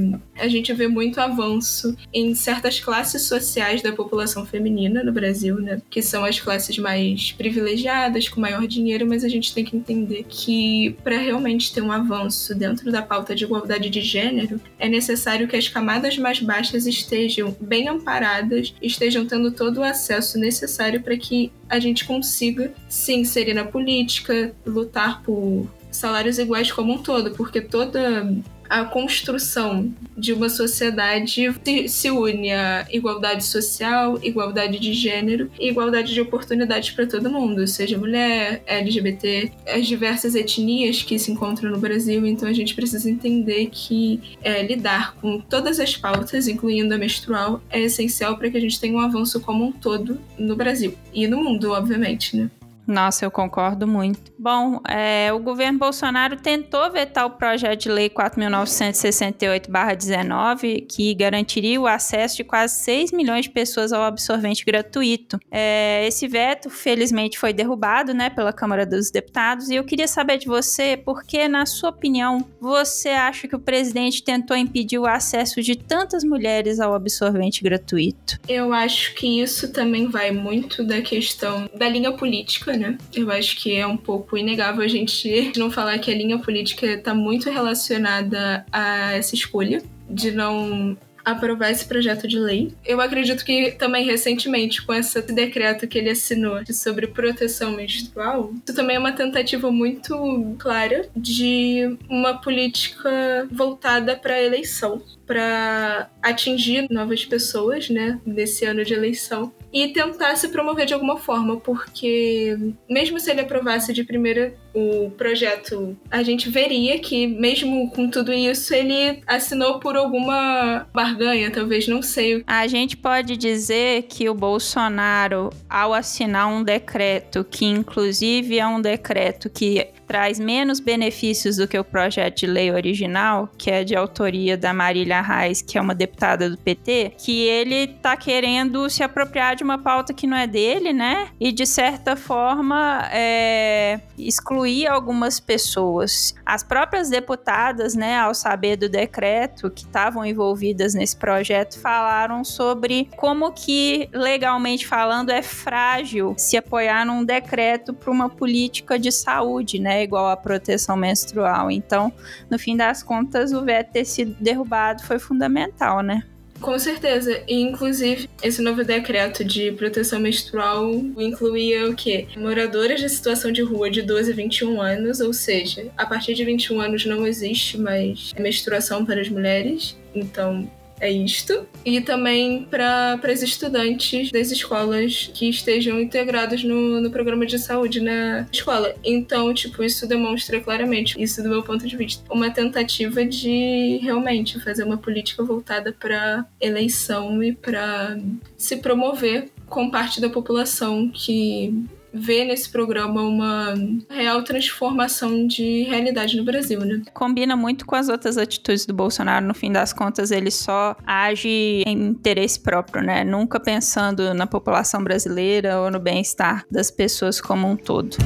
a 0.42 0.48
gente 0.48 0.72
vê 0.72 0.88
muito 0.88 1.20
avanço 1.20 1.96
em 2.12 2.34
certas 2.34 2.80
classes 2.80 3.22
sociais 3.22 3.80
da 3.80 3.92
população 3.92 4.44
feminina 4.44 5.04
no 5.04 5.12
Brasil, 5.12 5.54
né? 5.54 5.80
Que 5.88 6.02
são 6.02 6.24
as 6.24 6.40
classes 6.40 6.76
mais 6.78 7.30
privilegiadas, 7.30 8.28
com 8.28 8.40
maior 8.40 8.66
dinheiro, 8.66 9.06
mas 9.06 9.22
a 9.22 9.28
gente 9.28 9.54
tem 9.54 9.64
que 9.64 9.76
entender 9.76 10.26
que 10.28 10.96
para 11.04 11.16
realmente 11.16 11.72
ter 11.72 11.80
um 11.80 11.92
avanço 11.92 12.56
dentro 12.56 12.90
da 12.90 13.00
pauta 13.00 13.36
de 13.36 13.44
igualdade 13.44 13.88
de 13.88 14.00
gênero, 14.00 14.60
é 14.80 14.88
necessário 14.88 15.46
que 15.46 15.54
as 15.54 15.68
camadas 15.68 16.18
mais 16.18 16.40
baixas 16.40 16.86
estejam 16.86 17.56
bem 17.60 17.88
amparadas, 17.88 18.74
estejam 18.82 19.24
tendo 19.24 19.52
todo 19.52 19.78
o 19.78 19.84
acesso 19.84 20.38
necessário 20.38 21.00
para 21.02 21.16
que 21.16 21.52
a 21.68 21.78
gente 21.78 22.04
consiga 22.04 22.72
se 22.88 23.12
inserir 23.14 23.54
na 23.54 23.64
política, 23.64 24.52
lutar 24.66 25.22
por 25.22 25.70
salários 25.92 26.38
iguais 26.38 26.72
como 26.72 26.94
um 26.94 26.98
todo, 26.98 27.32
porque 27.32 27.60
toda 27.60 28.26
a 28.72 28.86
construção 28.86 29.92
de 30.16 30.32
uma 30.32 30.48
sociedade 30.48 31.52
se, 31.62 31.88
se 31.88 32.10
une 32.10 32.50
a 32.50 32.86
igualdade 32.90 33.44
social, 33.44 34.18
igualdade 34.22 34.78
de 34.78 34.94
gênero 34.94 35.50
e 35.60 35.68
igualdade 35.68 36.14
de 36.14 36.20
oportunidades 36.22 36.90
para 36.90 37.06
todo 37.06 37.30
mundo, 37.30 37.66
seja 37.66 37.98
mulher, 37.98 38.62
LGBT, 38.66 39.52
as 39.68 39.86
diversas 39.86 40.34
etnias 40.34 41.02
que 41.02 41.18
se 41.18 41.30
encontram 41.30 41.70
no 41.70 41.78
Brasil. 41.78 42.24
Então 42.24 42.48
a 42.48 42.52
gente 42.54 42.74
precisa 42.74 43.10
entender 43.10 43.68
que 43.70 44.38
é, 44.42 44.62
lidar 44.62 45.16
com 45.16 45.38
todas 45.38 45.78
as 45.78 45.94
pautas, 45.94 46.48
incluindo 46.48 46.94
a 46.94 46.98
menstrual, 46.98 47.62
é 47.68 47.82
essencial 47.82 48.38
para 48.38 48.50
que 48.50 48.56
a 48.56 48.60
gente 48.60 48.80
tenha 48.80 48.96
um 48.96 49.00
avanço 49.00 49.38
como 49.38 49.66
um 49.66 49.72
todo 49.72 50.18
no 50.38 50.56
Brasil 50.56 50.94
e 51.12 51.26
no 51.26 51.44
mundo, 51.44 51.72
obviamente, 51.72 52.38
né? 52.38 52.50
Nossa, 52.86 53.24
eu 53.24 53.30
concordo 53.30 53.86
muito. 53.86 54.30
Bom, 54.38 54.78
é, 54.88 55.30
o 55.32 55.38
governo 55.38 55.78
Bolsonaro 55.78 56.36
tentou 56.36 56.90
vetar 56.90 57.24
o 57.26 57.30
projeto 57.30 57.82
de 57.82 57.88
lei 57.88 58.10
4.968-19, 58.10 60.84
que 60.88 61.14
garantiria 61.14 61.80
o 61.80 61.86
acesso 61.86 62.38
de 62.38 62.44
quase 62.44 62.82
6 62.82 63.12
milhões 63.12 63.44
de 63.44 63.50
pessoas 63.50 63.92
ao 63.92 64.02
absorvente 64.02 64.64
gratuito. 64.64 65.38
É, 65.50 66.06
esse 66.06 66.26
veto, 66.26 66.70
felizmente, 66.70 67.38
foi 67.38 67.52
derrubado 67.52 68.12
né, 68.12 68.30
pela 68.30 68.52
Câmara 68.52 68.84
dos 68.84 69.08
Deputados, 69.10 69.68
e 69.68 69.76
eu 69.76 69.84
queria 69.84 70.08
saber 70.08 70.38
de 70.38 70.46
você, 70.46 70.96
porque, 70.96 71.46
na 71.48 71.66
sua 71.66 71.90
opinião, 71.90 72.44
você 72.60 73.10
acha 73.10 73.46
que 73.46 73.54
o 73.54 73.60
presidente 73.60 74.24
tentou 74.24 74.56
impedir 74.56 74.98
o 74.98 75.06
acesso 75.06 75.62
de 75.62 75.76
tantas 75.76 76.24
mulheres 76.24 76.80
ao 76.80 76.94
absorvente 76.94 77.62
gratuito? 77.62 78.40
Eu 78.48 78.72
acho 78.72 79.14
que 79.14 79.40
isso 79.40 79.72
também 79.72 80.08
vai 80.08 80.32
muito 80.32 80.84
da 80.84 81.00
questão 81.00 81.70
da 81.74 81.88
linha 81.88 82.12
política, 82.12 82.71
né? 82.76 82.98
Eu 83.14 83.30
acho 83.30 83.56
que 83.56 83.76
é 83.76 83.86
um 83.86 83.96
pouco 83.96 84.36
inegável 84.36 84.82
a 84.82 84.88
gente 84.88 85.52
não 85.56 85.70
falar 85.70 85.98
que 85.98 86.10
a 86.10 86.14
linha 86.14 86.38
política 86.38 86.86
está 86.86 87.14
muito 87.14 87.50
relacionada 87.50 88.64
a 88.72 89.12
essa 89.12 89.34
escolha 89.34 89.82
de 90.08 90.30
não 90.30 90.96
aprovar 91.24 91.70
esse 91.70 91.84
projeto 91.84 92.26
de 92.26 92.38
lei. 92.38 92.74
Eu 92.84 93.00
acredito 93.00 93.44
que 93.44 93.72
também 93.72 94.04
recentemente, 94.04 94.84
com 94.84 94.92
esse 94.92 95.20
decreto 95.22 95.86
que 95.86 95.98
ele 95.98 96.10
assinou 96.10 96.60
sobre 96.72 97.06
proteção 97.06 97.72
menstrual, 97.72 98.52
isso 98.64 98.74
também 98.74 98.96
é 98.96 98.98
uma 98.98 99.12
tentativa 99.12 99.70
muito 99.70 100.54
clara 100.58 101.08
de 101.16 101.96
uma 102.08 102.34
política 102.38 103.48
voltada 103.50 104.16
para 104.16 104.34
a 104.34 104.42
eleição, 104.42 105.02
para 105.32 106.10
atingir 106.20 106.86
novas 106.90 107.24
pessoas, 107.24 107.88
né, 107.88 108.20
nesse 108.26 108.66
ano 108.66 108.84
de 108.84 108.92
eleição 108.92 109.50
e 109.72 109.88
tentar 109.88 110.36
se 110.36 110.48
promover 110.48 110.84
de 110.84 110.92
alguma 110.92 111.16
forma, 111.16 111.56
porque 111.56 112.54
mesmo 112.88 113.18
se 113.18 113.30
ele 113.30 113.40
aprovasse 113.40 113.94
de 113.94 114.04
primeira 114.04 114.52
o 114.74 115.10
projeto, 115.10 115.96
a 116.10 116.22
gente 116.22 116.50
veria 116.50 116.98
que 116.98 117.26
mesmo 117.26 117.90
com 117.90 118.08
tudo 118.08 118.32
isso 118.32 118.74
ele 118.74 119.22
assinou 119.26 119.78
por 119.80 119.96
alguma 119.96 120.86
barganha, 120.92 121.50
talvez, 121.50 121.88
não 121.88 122.02
sei. 122.02 122.42
A 122.46 122.66
gente 122.66 122.96
pode 122.96 123.36
dizer 123.36 124.02
que 124.02 124.28
o 124.28 124.34
Bolsonaro, 124.34 125.50
ao 125.68 125.94
assinar 125.94 126.48
um 126.48 126.62
decreto, 126.62 127.44
que 127.44 127.64
inclusive 127.64 128.58
é 128.58 128.66
um 128.66 128.80
decreto 128.80 129.48
que 129.48 129.88
traz 130.06 130.38
menos 130.38 130.80
benefícios 130.80 131.56
do 131.56 131.66
que 131.66 131.78
o 131.78 131.84
projeto 131.84 132.40
de 132.40 132.46
lei 132.46 132.70
original, 132.70 133.48
que 133.56 133.70
é 133.70 133.82
de 133.82 133.96
autoria 133.96 134.58
da 134.58 134.74
Marília 134.74 135.21
Reis, 135.22 135.62
que 135.62 135.78
é 135.78 135.80
uma 135.80 135.94
deputada 135.94 136.50
do 136.50 136.58
PT, 136.58 137.14
que 137.18 137.42
ele 137.42 137.86
tá 137.86 138.16
querendo 138.16 138.88
se 138.90 139.02
apropriar 139.02 139.56
de 139.56 139.64
uma 139.64 139.78
pauta 139.78 140.12
que 140.12 140.26
não 140.26 140.36
é 140.36 140.46
dele, 140.46 140.92
né? 140.92 141.28
E 141.40 141.50
de 141.52 141.66
certa 141.66 142.16
forma 142.16 143.08
é, 143.10 144.00
excluir 144.18 144.86
algumas 144.86 145.40
pessoas. 145.40 146.34
As 146.44 146.62
próprias 146.62 147.08
deputadas, 147.08 147.94
né, 147.94 148.18
ao 148.18 148.34
saber 148.34 148.76
do 148.76 148.88
decreto 148.88 149.70
que 149.70 149.82
estavam 149.82 150.24
envolvidas 150.24 150.94
nesse 150.94 151.16
projeto, 151.16 151.78
falaram 151.80 152.44
sobre 152.44 153.08
como 153.16 153.52
que 153.52 154.08
legalmente 154.12 154.86
falando 154.86 155.30
é 155.30 155.42
frágil 155.42 156.34
se 156.36 156.56
apoiar 156.56 157.04
num 157.06 157.24
decreto 157.24 157.94
para 157.94 158.10
uma 158.10 158.28
política 158.28 158.98
de 158.98 159.10
saúde, 159.10 159.78
né? 159.78 160.02
igual 160.02 160.28
à 160.28 160.36
proteção 160.36 160.96
menstrual. 160.96 161.70
Então, 161.70 162.12
no 162.50 162.58
fim 162.58 162.76
das 162.76 163.02
contas, 163.02 163.52
o 163.52 163.62
veto 163.62 163.92
ter 163.92 164.04
sido 164.04 164.36
derrubado 164.40 165.01
foi 165.02 165.18
fundamental, 165.18 166.02
né? 166.02 166.22
Com 166.62 166.78
certeza. 166.78 167.42
E, 167.48 167.60
inclusive, 167.60 168.30
esse 168.40 168.62
novo 168.62 168.84
decreto 168.84 169.44
de 169.44 169.72
proteção 169.72 170.20
menstrual 170.20 170.88
incluía 171.18 171.90
o 171.90 171.94
quê? 171.94 172.28
Moradoras 172.36 173.00
de 173.00 173.08
situação 173.08 173.50
de 173.50 173.62
rua 173.62 173.90
de 173.90 174.00
12 174.00 174.30
a 174.30 174.34
21 174.34 174.80
anos, 174.80 175.20
ou 175.20 175.32
seja, 175.32 175.90
a 175.98 176.06
partir 176.06 176.34
de 176.34 176.44
21 176.44 176.80
anos 176.80 177.04
não 177.04 177.26
existe 177.26 177.76
mais 177.76 178.32
menstruação 178.38 179.04
para 179.04 179.20
as 179.20 179.28
mulheres. 179.28 179.98
Então, 180.14 180.70
é 181.02 181.10
isto. 181.10 181.66
E 181.84 182.00
também 182.00 182.64
para 182.70 183.18
as 183.24 183.42
estudantes 183.42 184.30
das 184.30 184.52
escolas 184.52 185.30
que 185.34 185.50
estejam 185.50 186.00
integrados 186.00 186.62
no, 186.62 187.00
no 187.00 187.10
programa 187.10 187.44
de 187.44 187.58
saúde 187.58 188.00
na 188.00 188.46
escola. 188.52 188.94
Então, 189.04 189.52
tipo, 189.52 189.82
isso 189.82 190.06
demonstra 190.06 190.60
claramente, 190.60 191.20
isso 191.20 191.42
do 191.42 191.48
meu 191.48 191.62
ponto 191.64 191.86
de 191.86 191.96
vista, 191.96 192.22
uma 192.32 192.50
tentativa 192.50 193.24
de 193.24 193.98
realmente 194.00 194.60
fazer 194.60 194.84
uma 194.84 194.96
política 194.96 195.42
voltada 195.42 195.92
para 195.92 196.46
eleição 196.60 197.42
e 197.42 197.52
para 197.52 198.16
se 198.56 198.76
promover 198.76 199.48
com 199.66 199.90
parte 199.90 200.20
da 200.20 200.30
população 200.30 201.10
que 201.12 201.74
vê 202.12 202.44
nesse 202.44 202.70
programa 202.70 203.22
uma 203.22 203.74
real 204.08 204.42
transformação 204.42 205.46
de 205.46 205.82
realidade 205.84 206.36
no 206.36 206.44
Brasil, 206.44 206.80
né? 206.80 207.02
Combina 207.12 207.56
muito 207.56 207.86
com 207.86 207.94
as 207.94 208.08
outras 208.08 208.36
atitudes 208.36 208.86
do 208.86 208.94
Bolsonaro. 208.94 209.46
No 209.46 209.54
fim 209.54 209.72
das 209.72 209.92
contas, 209.92 210.30
ele 210.30 210.50
só 210.50 210.96
age 211.06 211.82
em 211.86 212.08
interesse 212.08 212.60
próprio, 212.60 213.02
né? 213.02 213.24
Nunca 213.24 213.58
pensando 213.58 214.34
na 214.34 214.46
população 214.46 215.02
brasileira 215.02 215.80
ou 215.80 215.90
no 215.90 215.98
bem-estar 215.98 216.64
das 216.70 216.90
pessoas 216.90 217.40
como 217.40 217.68
um 217.68 217.76
todo. 217.76 218.16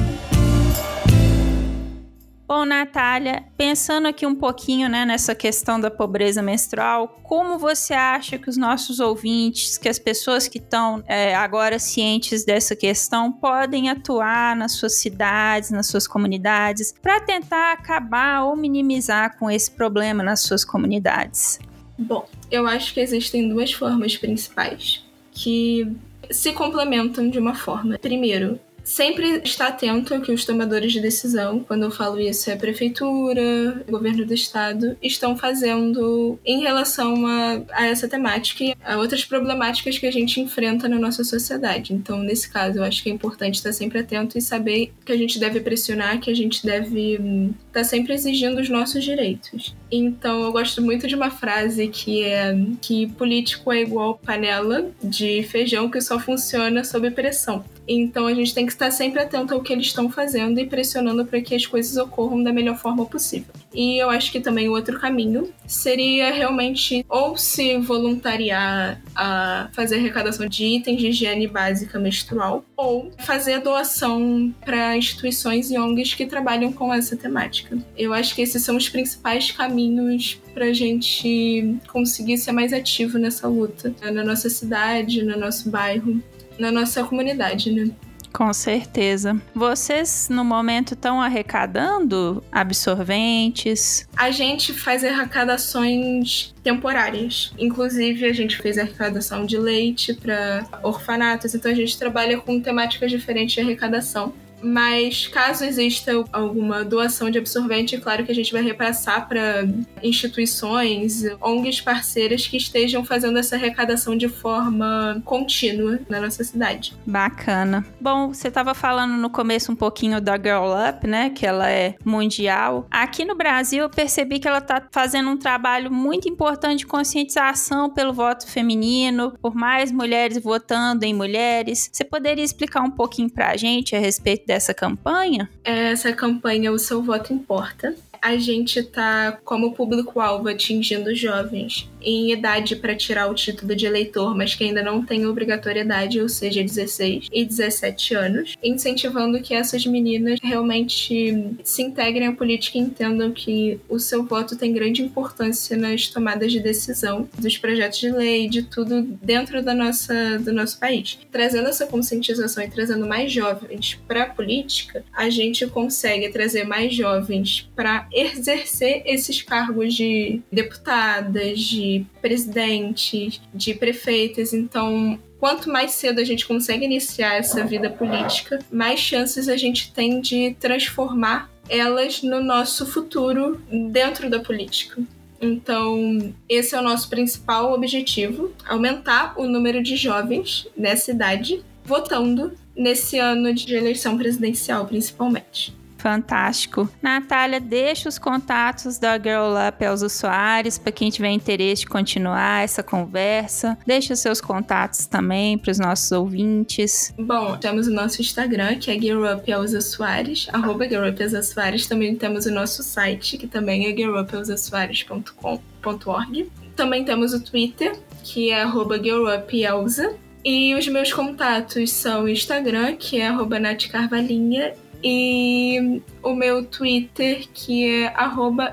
Bom, 2.47 2.63
Natália, 2.63 3.43
pensando 3.57 4.07
aqui 4.07 4.25
um 4.25 4.33
pouquinho 4.33 4.87
né, 4.87 5.05
nessa 5.05 5.35
questão 5.35 5.77
da 5.77 5.91
pobreza 5.91 6.41
menstrual, 6.41 7.19
como 7.21 7.59
você 7.59 7.93
acha 7.93 8.37
que 8.37 8.49
os 8.49 8.55
nossos 8.55 9.01
ouvintes, 9.01 9.77
que 9.77 9.89
as 9.89 9.99
pessoas 9.99 10.47
que 10.47 10.57
estão 10.57 11.03
é, 11.07 11.35
agora 11.35 11.77
cientes 11.77 12.45
dessa 12.45 12.73
questão, 12.73 13.33
podem 13.33 13.89
atuar 13.89 14.55
nas 14.55 14.71
suas 14.71 14.93
cidades, 14.95 15.71
nas 15.71 15.87
suas 15.87 16.07
comunidades, 16.07 16.93
para 17.01 17.19
tentar 17.19 17.73
acabar 17.73 18.45
ou 18.45 18.55
minimizar 18.55 19.37
com 19.37 19.51
esse 19.51 19.69
problema 19.69 20.23
nas 20.23 20.39
suas 20.39 20.63
comunidades? 20.63 21.59
Bom, 21.99 22.29
eu 22.49 22.65
acho 22.65 22.93
que 22.93 23.01
existem 23.01 23.49
duas 23.49 23.73
formas 23.73 24.15
principais 24.15 25.03
que 25.33 25.85
se 26.31 26.53
complementam 26.53 27.29
de 27.29 27.39
uma 27.39 27.55
forma. 27.55 27.99
Primeiro, 27.99 28.57
sempre 28.87 29.41
estar 29.43 29.67
atento 29.67 30.13
ao 30.13 30.21
que 30.21 30.31
os 30.31 30.45
tomadores 30.45 30.93
de 30.93 31.01
decisão, 31.01 31.59
quando 31.59 31.83
eu 31.83 31.91
falo 31.91 32.17
isso 32.21 32.49
é 32.49 32.53
a 32.53 32.57
prefeitura, 32.57 33.83
governo 33.87 34.25
do 34.25 34.33
estado, 34.33 34.95
estão 35.03 35.37
fazendo 35.37 36.39
em 36.45 36.61
relação 36.61 37.27
a, 37.27 37.61
a 37.73 37.85
essa 37.85 38.07
temática 38.07 38.63
e 38.63 38.73
a 38.81 38.95
outras 38.95 39.25
problemáticas 39.25 39.97
que 39.97 40.05
a 40.05 40.11
gente 40.11 40.39
enfrenta 40.39 40.87
na 40.87 40.97
nossa 40.97 41.25
sociedade. 41.25 41.93
Então, 41.93 42.19
nesse 42.19 42.49
caso, 42.49 42.77
eu 42.77 42.83
acho 42.83 43.03
que 43.03 43.09
é 43.09 43.13
importante 43.13 43.55
estar 43.55 43.73
sempre 43.73 43.99
atento 43.99 44.37
e 44.37 44.41
saber 44.41 44.93
que 45.03 45.11
a 45.11 45.17
gente 45.17 45.37
deve 45.37 45.59
pressionar, 45.59 46.21
que 46.21 46.31
a 46.31 46.35
gente 46.35 46.65
deve 46.65 47.19
hum, 47.19 47.53
estar 47.67 47.83
sempre 47.83 48.13
exigindo 48.13 48.61
os 48.61 48.69
nossos 48.69 49.03
direitos. 49.03 49.75
Então, 49.91 50.43
eu 50.43 50.51
gosto 50.53 50.81
muito 50.81 51.07
de 51.09 51.15
uma 51.15 51.29
frase 51.29 51.89
que 51.89 52.23
é 52.23 52.55
que 52.81 53.07
político 53.07 53.69
é 53.69 53.81
igual 53.81 54.17
panela 54.17 54.89
de 55.03 55.43
feijão 55.43 55.89
que 55.89 55.99
só 55.99 56.17
funciona 56.17 56.85
sob 56.85 57.11
pressão. 57.11 57.65
Então 57.87 58.27
a 58.27 58.33
gente 58.33 58.53
tem 58.53 58.65
que 58.65 58.71
estar 58.71 58.91
sempre 58.91 59.21
atento 59.21 59.53
ao 59.53 59.61
que 59.61 59.71
eles 59.71 59.87
estão 59.87 60.09
fazendo 60.09 60.59
e 60.59 60.65
pressionando 60.65 61.25
para 61.25 61.41
que 61.41 61.55
as 61.55 61.65
coisas 61.65 61.95
ocorram 61.97 62.43
da 62.43 62.51
melhor 62.51 62.77
forma 62.77 63.05
possível. 63.05 63.53
E 63.73 64.01
eu 64.01 64.09
acho 64.09 64.31
que 64.31 64.39
também 64.39 64.67
o 64.67 64.73
outro 64.73 64.99
caminho 64.99 65.51
seria 65.65 66.31
realmente 66.31 67.05
ou 67.07 67.37
se 67.37 67.77
voluntariar 67.77 69.01
a 69.15 69.69
fazer 69.71 69.95
arrecadação 69.95 70.47
de 70.47 70.65
itens 70.65 70.99
de 70.99 71.07
higiene 71.07 71.47
básica 71.47 71.99
menstrual 71.99 72.65
ou 72.75 73.11
fazer 73.19 73.59
doação 73.59 74.53
para 74.65 74.97
instituições 74.97 75.71
e 75.71 75.77
ONGs 75.77 76.13
que 76.13 76.25
trabalham 76.25 76.71
com 76.71 76.93
essa 76.93 77.15
temática. 77.15 77.77
Eu 77.97 78.13
acho 78.13 78.35
que 78.35 78.41
esses 78.41 78.63
são 78.63 78.75
os 78.75 78.89
principais 78.89 79.51
caminhos 79.51 80.39
para 80.53 80.65
a 80.65 80.73
gente 80.73 81.77
conseguir 81.87 82.37
ser 82.37 82.51
mais 82.51 82.73
ativo 82.73 83.17
nessa 83.17 83.47
luta 83.47 83.93
na 84.01 84.23
nossa 84.23 84.49
cidade, 84.49 85.23
no 85.23 85.37
nosso 85.37 85.69
bairro 85.69 86.21
na 86.59 86.71
nossa 86.71 87.03
comunidade, 87.03 87.71
né? 87.71 87.91
Com 88.33 88.53
certeza. 88.53 89.41
Vocês, 89.55 90.27
no 90.29 90.45
momento, 90.45 90.93
estão 90.93 91.19
arrecadando 91.19 92.43
absorventes? 92.51 94.07
A 94.15 94.29
gente 94.29 94.73
faz 94.73 95.03
arrecadações 95.03 96.53
temporárias. 96.61 97.51
Inclusive, 97.57 98.25
a 98.25 98.33
gente 98.33 98.57
fez 98.57 98.77
arrecadação 98.77 99.45
de 99.45 99.57
leite 99.57 100.13
para 100.13 100.67
orfanatos, 100.83 101.55
então 101.55 101.71
a 101.71 101.75
gente 101.75 101.97
trabalha 101.97 102.37
com 102.37 102.59
temáticas 102.59 103.09
diferentes 103.09 103.55
de 103.55 103.61
arrecadação. 103.61 104.33
Mas 104.67 105.27
caso 105.27 105.63
exista 105.63 106.11
alguma 106.31 106.83
doação 106.83 107.29
de 107.29 107.37
absorvente, 107.37 107.95
é 107.95 107.99
claro 107.99 108.25
que 108.25 108.31
a 108.31 108.35
gente 108.35 108.51
vai 108.51 108.61
repassar 108.61 109.27
para 109.27 109.65
instituições, 110.03 111.23
ONGs 111.41 111.81
parceiras 111.81 112.45
que 112.45 112.57
estejam 112.57 113.05
fazendo 113.05 113.39
essa 113.39 113.55
arrecadação 113.55 114.17
de 114.17 114.27
forma 114.27 115.21
contínua 115.23 115.99
na 116.09 116.19
nossa 116.19 116.43
cidade. 116.43 116.93
Bacana. 117.05 117.85
Bom, 117.99 118.33
você 118.33 118.49
estava 118.49 118.73
falando 118.73 119.13
no 119.13 119.29
começo 119.29 119.71
um 119.71 119.75
pouquinho 119.75 120.19
da 120.19 120.35
Girl 120.35 120.73
Up, 120.89 121.07
né? 121.07 121.29
Que 121.29 121.45
ela 121.45 121.69
é 121.69 121.95
mundial. 122.03 122.85
Aqui 122.91 123.23
no 123.23 123.35
Brasil, 123.35 123.83
eu 123.83 123.89
percebi 123.89 124.39
que 124.39 124.47
ela 124.47 124.57
está 124.57 124.85
fazendo 124.91 125.29
um 125.29 125.37
trabalho 125.37 125.91
muito 125.91 126.27
importante 126.27 126.79
de 126.79 126.85
conscientização 126.85 127.89
pelo 127.89 128.13
voto 128.13 128.47
feminino, 128.47 129.33
por 129.41 129.55
mais 129.55 129.91
mulheres 129.91 130.41
votando 130.43 131.05
em 131.05 131.13
mulheres. 131.13 131.89
Você 131.91 132.03
poderia 132.03 132.43
explicar 132.43 132.81
um 132.81 132.91
pouquinho 132.91 133.29
para 133.29 133.51
a 133.51 133.57
gente 133.57 133.95
a 133.95 133.99
respeito 133.99 134.45
dessa 134.45 134.56
campanha? 134.73 135.49
Essa 135.63 136.11
campanha 136.13 136.71
O 136.71 136.79
Seu 136.79 137.01
Voto 137.01 137.33
Importa. 137.33 137.95
A 138.21 138.35
gente 138.37 138.79
está 138.79 139.37
como 139.43 139.73
público-alvo 139.73 140.49
atingindo 140.49 141.15
jovens 141.15 141.89
em 142.07 142.31
idade 142.31 142.77
para 142.77 142.95
tirar 142.95 143.29
o 143.29 143.33
título 143.33 143.75
de 143.75 143.85
eleitor, 143.85 144.35
mas 144.35 144.55
que 144.55 144.63
ainda 144.63 144.81
não 144.81 145.03
tem 145.03 145.25
obrigatoriedade, 145.25 146.21
ou 146.21 146.29
seja, 146.29 146.63
16 146.63 147.27
e 147.29 147.45
17 147.45 148.15
anos, 148.15 148.55
incentivando 148.63 149.41
que 149.41 149.53
essas 149.53 149.85
meninas 149.85 150.39
realmente 150.41 151.57
se 151.63 151.81
integrem 151.81 152.27
à 152.27 152.31
política 152.31 152.77
e 152.77 152.81
entendam 152.81 153.31
que 153.31 153.79
o 153.89 153.99
seu 153.99 154.23
voto 154.23 154.55
tem 154.55 154.71
grande 154.71 155.01
importância 155.01 155.75
nas 155.75 156.07
tomadas 156.07 156.51
de 156.51 156.61
decisão 156.61 157.27
dos 157.37 157.57
projetos 157.57 157.99
de 157.99 158.09
lei, 158.09 158.47
de 158.47 158.63
tudo 158.63 159.01
dentro 159.01 159.61
da 159.61 159.73
nossa, 159.73 160.39
do 160.39 160.53
nosso 160.53 160.79
país. 160.79 161.19
Trazendo 161.29 161.67
essa 161.67 161.85
conscientização 161.85 162.63
e 162.63 162.69
trazendo 162.69 163.05
mais 163.05 163.33
jovens 163.33 163.99
para 164.07 164.23
a 164.23 164.29
política, 164.29 165.03
a 165.11 165.29
gente 165.29 165.67
consegue 165.67 166.29
trazer 166.29 166.63
mais 166.63 166.93
jovens 166.93 167.69
para 167.75 168.07
exercer 168.13 169.03
esses 169.05 169.41
cargos 169.41 169.93
de 169.93 170.41
deputadas, 170.49 171.59
de 171.59 171.96
presidentes, 172.21 173.41
de 173.53 173.73
prefeitas. 173.73 174.53
Então, 174.53 175.19
quanto 175.39 175.69
mais 175.69 175.91
cedo 175.91 176.19
a 176.19 176.23
gente 176.23 176.45
consegue 176.47 176.85
iniciar 176.85 177.35
essa 177.35 177.63
vida 177.63 177.89
política, 177.89 178.59
mais 178.71 178.99
chances 178.99 179.47
a 179.47 179.57
gente 179.57 179.93
tem 179.93 180.19
de 180.19 180.55
transformar 180.59 181.49
elas 181.69 182.21
no 182.21 182.41
nosso 182.41 182.85
futuro 182.85 183.61
dentro 183.91 184.29
da 184.29 184.39
política. 184.39 185.01
Então, 185.39 186.33
esse 186.49 186.75
é 186.75 186.79
o 186.79 186.83
nosso 186.83 187.09
principal 187.09 187.73
objetivo: 187.73 188.51
aumentar 188.65 189.33
o 189.37 189.47
número 189.47 189.83
de 189.83 189.95
jovens 189.95 190.67
nessa 190.75 191.11
idade 191.11 191.63
votando 191.83 192.51
nesse 192.75 193.17
ano 193.17 193.53
de 193.53 193.73
eleição 193.73 194.17
presidencial, 194.17 194.85
principalmente. 194.85 195.76
Fantástico. 195.97 196.89
Natália, 197.01 197.59
deixa 197.59 198.07
os 198.07 198.19
contatos 198.19 198.97
da 198.97 199.17
Girl 199.17 199.55
Up 199.67 199.85
aos 199.85 200.01
usuários 200.01 200.77
para 200.77 200.91
quem 200.91 201.09
tiver 201.09 201.31
interesse 201.31 201.81
de 201.81 201.87
continuar 201.87 202.63
essa 202.63 202.83
conversa. 202.83 203.77
Deixa 203.85 204.15
seus 204.15 204.39
contatos 204.39 205.07
também 205.07 205.57
para 205.57 205.71
os 205.71 205.79
nossos 205.79 206.11
ouvintes. 206.11 207.13
Bom, 207.17 207.57
temos 207.57 207.87
o 207.87 207.93
nosso 207.93 208.21
Instagram, 208.21 208.75
que 208.75 208.91
é 208.91 208.99
Girl 208.99 209.25
Up 209.25 209.51
aos 209.51 209.73
usuários, 209.73 210.47
arroba 210.53 210.87
Girl 210.87 211.09
Up 211.09 211.21
aos 211.21 211.33
usuários. 211.33 211.87
Também 211.87 212.15
temos 212.15 212.45
o 212.45 212.51
nosso 212.51 212.83
site, 212.83 213.37
que 213.37 213.47
também 213.47 213.91
é 213.91 213.95
girlupaosusuários.com.org. 213.95 216.51
Também 216.75 217.03
temos 217.03 217.33
o 217.33 217.43
Twitter, 217.43 217.99
que 218.23 218.51
é 218.51 218.61
arroba 218.61 219.01
girlupelza. 219.01 220.15
E 220.45 220.75
os 220.75 220.87
meus 220.87 221.11
contatos 221.11 221.91
são 221.91 222.23
o 222.23 222.29
Instagram, 222.29 222.95
que 222.95 223.19
é 223.19 223.27
arroba 223.27 223.59
natcarvalhinha, 223.59 224.73
e 225.03 226.01
o 226.23 226.33
meu 226.33 226.65
Twitter, 226.65 227.47
que 227.53 227.89
é 227.89 228.13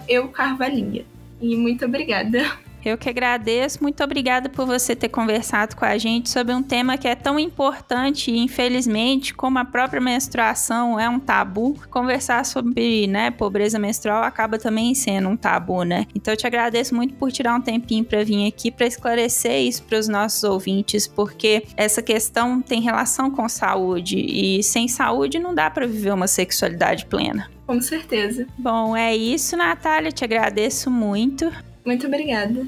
eucarvalinha. 0.08 1.04
E 1.40 1.56
muito 1.56 1.84
obrigada. 1.84 2.58
Eu 2.84 2.98
que 2.98 3.08
agradeço. 3.08 3.82
Muito 3.82 4.04
obrigada 4.04 4.48
por 4.48 4.66
você 4.66 4.94
ter 4.94 5.08
conversado 5.08 5.74
com 5.74 5.84
a 5.84 5.96
gente 5.96 6.28
sobre 6.28 6.54
um 6.54 6.62
tema 6.62 6.98
que 6.98 7.08
é 7.08 7.14
tão 7.14 7.38
importante 7.38 8.30
e, 8.30 8.38
infelizmente, 8.38 9.32
como 9.32 9.58
a 9.58 9.64
própria 9.64 10.00
menstruação 10.00 11.00
é 11.00 11.08
um 11.08 11.18
tabu, 11.18 11.76
conversar 11.90 12.44
sobre 12.44 13.06
né, 13.06 13.30
pobreza 13.30 13.78
menstrual 13.78 14.22
acaba 14.22 14.58
também 14.58 14.94
sendo 14.94 15.28
um 15.28 15.36
tabu, 15.36 15.82
né? 15.82 16.06
Então 16.14 16.34
eu 16.34 16.36
te 16.36 16.46
agradeço 16.46 16.94
muito 16.94 17.14
por 17.14 17.32
tirar 17.32 17.54
um 17.54 17.60
tempinho 17.60 18.04
para 18.04 18.22
vir 18.22 18.46
aqui 18.46 18.70
para 18.70 18.86
esclarecer 18.86 19.62
isso 19.62 19.82
para 19.84 19.98
os 19.98 20.08
nossos 20.08 20.44
ouvintes, 20.44 21.06
porque 21.06 21.64
essa 21.76 22.02
questão 22.02 22.60
tem 22.60 22.80
relação 22.80 23.30
com 23.30 23.48
saúde 23.48 24.18
e 24.18 24.62
sem 24.62 24.88
saúde 24.88 25.38
não 25.38 25.54
dá 25.54 25.70
para 25.70 25.86
viver 25.86 26.12
uma 26.12 26.26
sexualidade 26.26 27.06
plena. 27.06 27.50
Com 27.66 27.80
certeza. 27.80 28.46
Bom, 28.58 28.94
é 28.94 29.16
isso, 29.16 29.56
Natália. 29.56 30.12
Te 30.12 30.22
agradeço 30.22 30.90
muito. 30.90 31.50
Muito 31.84 32.06
obrigada. 32.06 32.66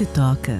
se 0.00 0.06
toca. 0.06 0.56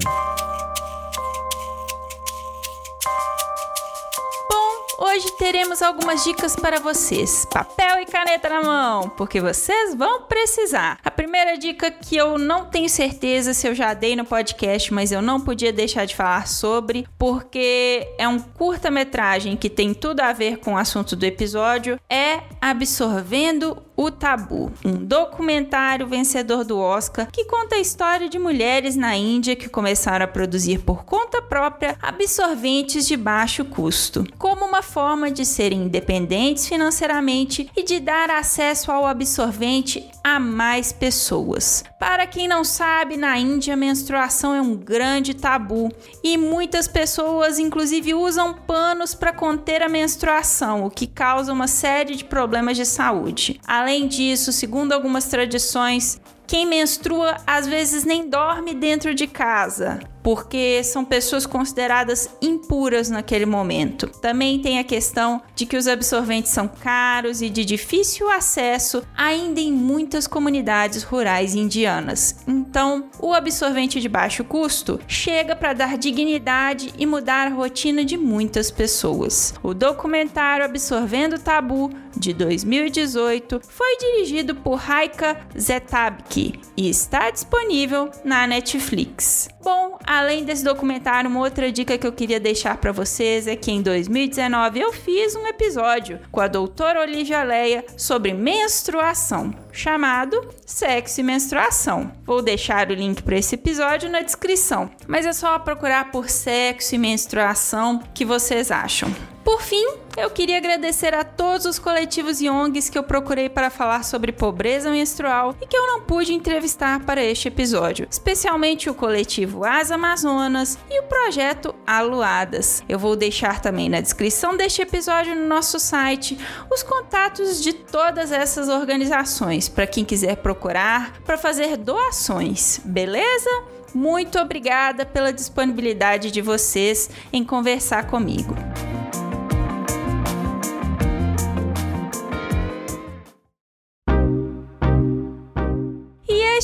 Hoje 4.99 5.31
teremos 5.39 5.81
algumas 5.81 6.23
dicas 6.23 6.55
para 6.55 6.79
vocês. 6.79 7.43
Papel 7.51 8.01
e 8.01 8.05
caneta 8.05 8.47
na 8.49 8.61
mão, 8.61 9.09
porque 9.09 9.41
vocês 9.41 9.95
vão 9.95 10.21
precisar. 10.21 10.99
A 11.03 11.09
primeira 11.09 11.57
dica 11.57 11.89
que 11.89 12.15
eu 12.15 12.37
não 12.37 12.65
tenho 12.65 12.87
certeza 12.87 13.51
se 13.51 13.67
eu 13.67 13.73
já 13.73 13.95
dei 13.95 14.15
no 14.15 14.25
podcast, 14.25 14.93
mas 14.93 15.11
eu 15.11 15.23
não 15.23 15.41
podia 15.41 15.73
deixar 15.73 16.05
de 16.05 16.15
falar 16.15 16.47
sobre, 16.47 17.07
porque 17.17 18.07
é 18.19 18.27
um 18.27 18.37
curta-metragem 18.37 19.57
que 19.57 19.71
tem 19.71 19.91
tudo 19.91 20.19
a 20.19 20.31
ver 20.33 20.57
com 20.57 20.75
o 20.75 20.77
assunto 20.77 21.15
do 21.15 21.25
episódio, 21.25 21.99
é 22.07 22.41
Absorvendo 22.61 23.81
o 24.01 24.09
Tabu, 24.09 24.71
um 24.83 24.93
documentário 24.93 26.07
vencedor 26.07 26.63
do 26.63 26.79
Oscar 26.79 27.29
que 27.31 27.45
conta 27.45 27.75
a 27.75 27.79
história 27.79 28.27
de 28.27 28.39
mulheres 28.39 28.95
na 28.95 29.15
Índia 29.15 29.55
que 29.55 29.69
começaram 29.69 30.25
a 30.25 30.27
produzir 30.27 30.79
por 30.79 31.05
conta 31.05 31.41
própria 31.41 31.97
absorventes 32.01 33.07
de 33.07 33.15
baixo 33.15 33.65
custo, 33.65 34.25
como 34.37 34.65
uma 34.65 34.81
forma 34.81 35.29
de 35.29 35.45
serem 35.45 35.83
independentes 35.83 36.67
financeiramente 36.67 37.69
e 37.75 37.83
de 37.83 37.99
dar 37.99 38.29
acesso 38.29 38.91
ao 38.91 39.05
absorvente 39.05 40.09
a 40.23 40.39
mais 40.39 40.91
pessoas. 40.91 41.83
Para 41.99 42.25
quem 42.25 42.47
não 42.47 42.63
sabe, 42.63 43.17
na 43.17 43.37
Índia 43.37 43.73
a 43.73 43.77
menstruação 43.77 44.55
é 44.55 44.61
um 44.61 44.75
grande 44.75 45.33
tabu 45.33 45.91
e 46.23 46.37
muitas 46.37 46.87
pessoas 46.87 47.59
inclusive 47.59 48.13
usam 48.13 48.53
panos 48.53 49.13
para 49.13 49.33
conter 49.33 49.83
a 49.83 49.89
menstruação, 49.89 50.85
o 50.85 50.89
que 50.89 51.05
causa 51.05 51.51
uma 51.51 51.67
série 51.67 52.15
de 52.15 52.23
problemas 52.23 52.77
de 52.77 52.85
saúde. 52.85 53.59
Além 53.67 53.90
disso, 53.99 54.51
segundo 54.51 54.93
algumas 54.93 55.25
tradições, 55.25 56.19
quem 56.51 56.65
menstrua 56.65 57.37
às 57.47 57.65
vezes 57.65 58.03
nem 58.03 58.29
dorme 58.29 58.73
dentro 58.73 59.15
de 59.15 59.25
casa, 59.25 60.01
porque 60.21 60.83
são 60.83 61.05
pessoas 61.05 61.45
consideradas 61.45 62.29
impuras 62.41 63.09
naquele 63.09 63.45
momento. 63.45 64.07
Também 64.07 64.59
tem 64.59 64.77
a 64.77 64.83
questão 64.83 65.41
de 65.55 65.65
que 65.65 65.77
os 65.77 65.87
absorventes 65.87 66.51
são 66.51 66.67
caros 66.67 67.41
e 67.41 67.49
de 67.49 67.63
difícil 67.63 68.29
acesso 68.29 69.01
ainda 69.15 69.61
em 69.61 69.71
muitas 69.71 70.27
comunidades 70.27 71.03
rurais 71.03 71.55
indianas. 71.55 72.35
Então, 72.45 73.05
o 73.17 73.33
absorvente 73.33 74.01
de 74.01 74.09
baixo 74.09 74.43
custo 74.43 74.99
chega 75.07 75.55
para 75.55 75.71
dar 75.71 75.97
dignidade 75.97 76.93
e 76.97 77.05
mudar 77.05 77.47
a 77.47 77.55
rotina 77.55 78.03
de 78.03 78.17
muitas 78.17 78.69
pessoas. 78.69 79.53
O 79.63 79.73
documentário 79.73 80.65
Absorvendo 80.65 81.35
o 81.35 81.39
Tabu 81.39 81.89
de 82.21 82.33
2018 82.33 83.61
foi 83.67 83.97
dirigido 83.97 84.53
por 84.53 84.75
Raika 84.75 85.43
Zetabki 85.59 86.53
e 86.77 86.87
está 86.87 87.31
disponível 87.31 88.11
na 88.23 88.45
Netflix. 88.45 89.49
Bom, 89.63 89.99
além 90.07 90.43
desse 90.43 90.63
documentário, 90.63 91.29
uma 91.29 91.39
outra 91.39 91.71
dica 91.71 91.95
que 91.95 92.07
eu 92.07 92.11
queria 92.11 92.39
deixar 92.39 92.77
para 92.77 92.91
vocês 92.91 93.45
é 93.45 93.55
que 93.55 93.71
em 93.71 93.81
2019 93.81 94.79
eu 94.79 94.91
fiz 94.91 95.35
um 95.35 95.45
episódio 95.45 96.19
com 96.31 96.41
a 96.41 96.47
doutora 96.47 96.99
Olivia 96.99 97.43
Leia 97.43 97.85
sobre 97.95 98.33
menstruação, 98.33 99.53
chamado 99.71 100.49
Sexo 100.65 101.21
e 101.21 101.23
Menstruação. 101.23 102.11
Vou 102.25 102.41
deixar 102.41 102.89
o 102.89 102.95
link 102.95 103.21
para 103.21 103.37
esse 103.37 103.53
episódio 103.53 104.09
na 104.09 104.21
descrição, 104.21 104.89
mas 105.07 105.27
é 105.27 105.33
só 105.33 105.59
procurar 105.59 106.11
por 106.11 106.27
sexo 106.27 106.95
e 106.95 106.97
menstruação 106.97 108.01
que 108.15 108.25
vocês 108.25 108.71
acham. 108.71 109.13
Por 109.43 109.61
fim, 109.61 109.85
eu 110.15 110.29
queria 110.29 110.57
agradecer 110.57 111.13
a 111.15 111.23
todos 111.23 111.65
os 111.65 111.79
coletivos 111.79 112.41
e 112.41 112.49
ONGs 112.49 112.89
que 112.89 112.97
eu 112.97 113.03
procurei 113.03 113.49
para 113.49 113.69
falar 113.69 114.03
sobre 114.03 114.31
pobreza 114.31 114.91
menstrual 114.91 115.55
e 115.59 115.65
que 115.65 115.75
eu 115.75 115.87
não 115.87 116.01
pude 116.01 116.33
entrevistar 116.33 116.99
para 117.05 117.23
este 117.23 117.47
episódio, 117.47 118.07
especialmente 118.09 118.89
o 118.89 118.93
coletivo 118.93 119.50
As 119.63 119.91
Amazonas 119.91 120.77
e 120.89 120.99
o 120.99 121.03
projeto 121.03 121.75
Aluadas. 121.85 122.83
Eu 122.87 122.97
vou 122.97 123.15
deixar 123.15 123.59
também 123.59 123.89
na 123.89 124.01
descrição 124.01 124.55
deste 124.55 124.81
episódio 124.81 125.35
no 125.35 125.47
nosso 125.47 125.79
site 125.79 126.37
os 126.71 126.83
contatos 126.83 127.61
de 127.61 127.73
todas 127.73 128.31
essas 128.31 128.69
organizações 128.69 129.67
para 129.67 129.87
quem 129.87 130.05
quiser 130.05 130.37
procurar 130.37 131.21
para 131.25 131.37
fazer 131.37 131.77
doações, 131.77 132.79
beleza? 132.83 133.49
Muito 133.93 134.39
obrigada 134.39 135.05
pela 135.05 135.33
disponibilidade 135.33 136.31
de 136.31 136.41
vocês 136.41 137.09
em 137.33 137.43
conversar 137.43 138.07
comigo. 138.07 138.55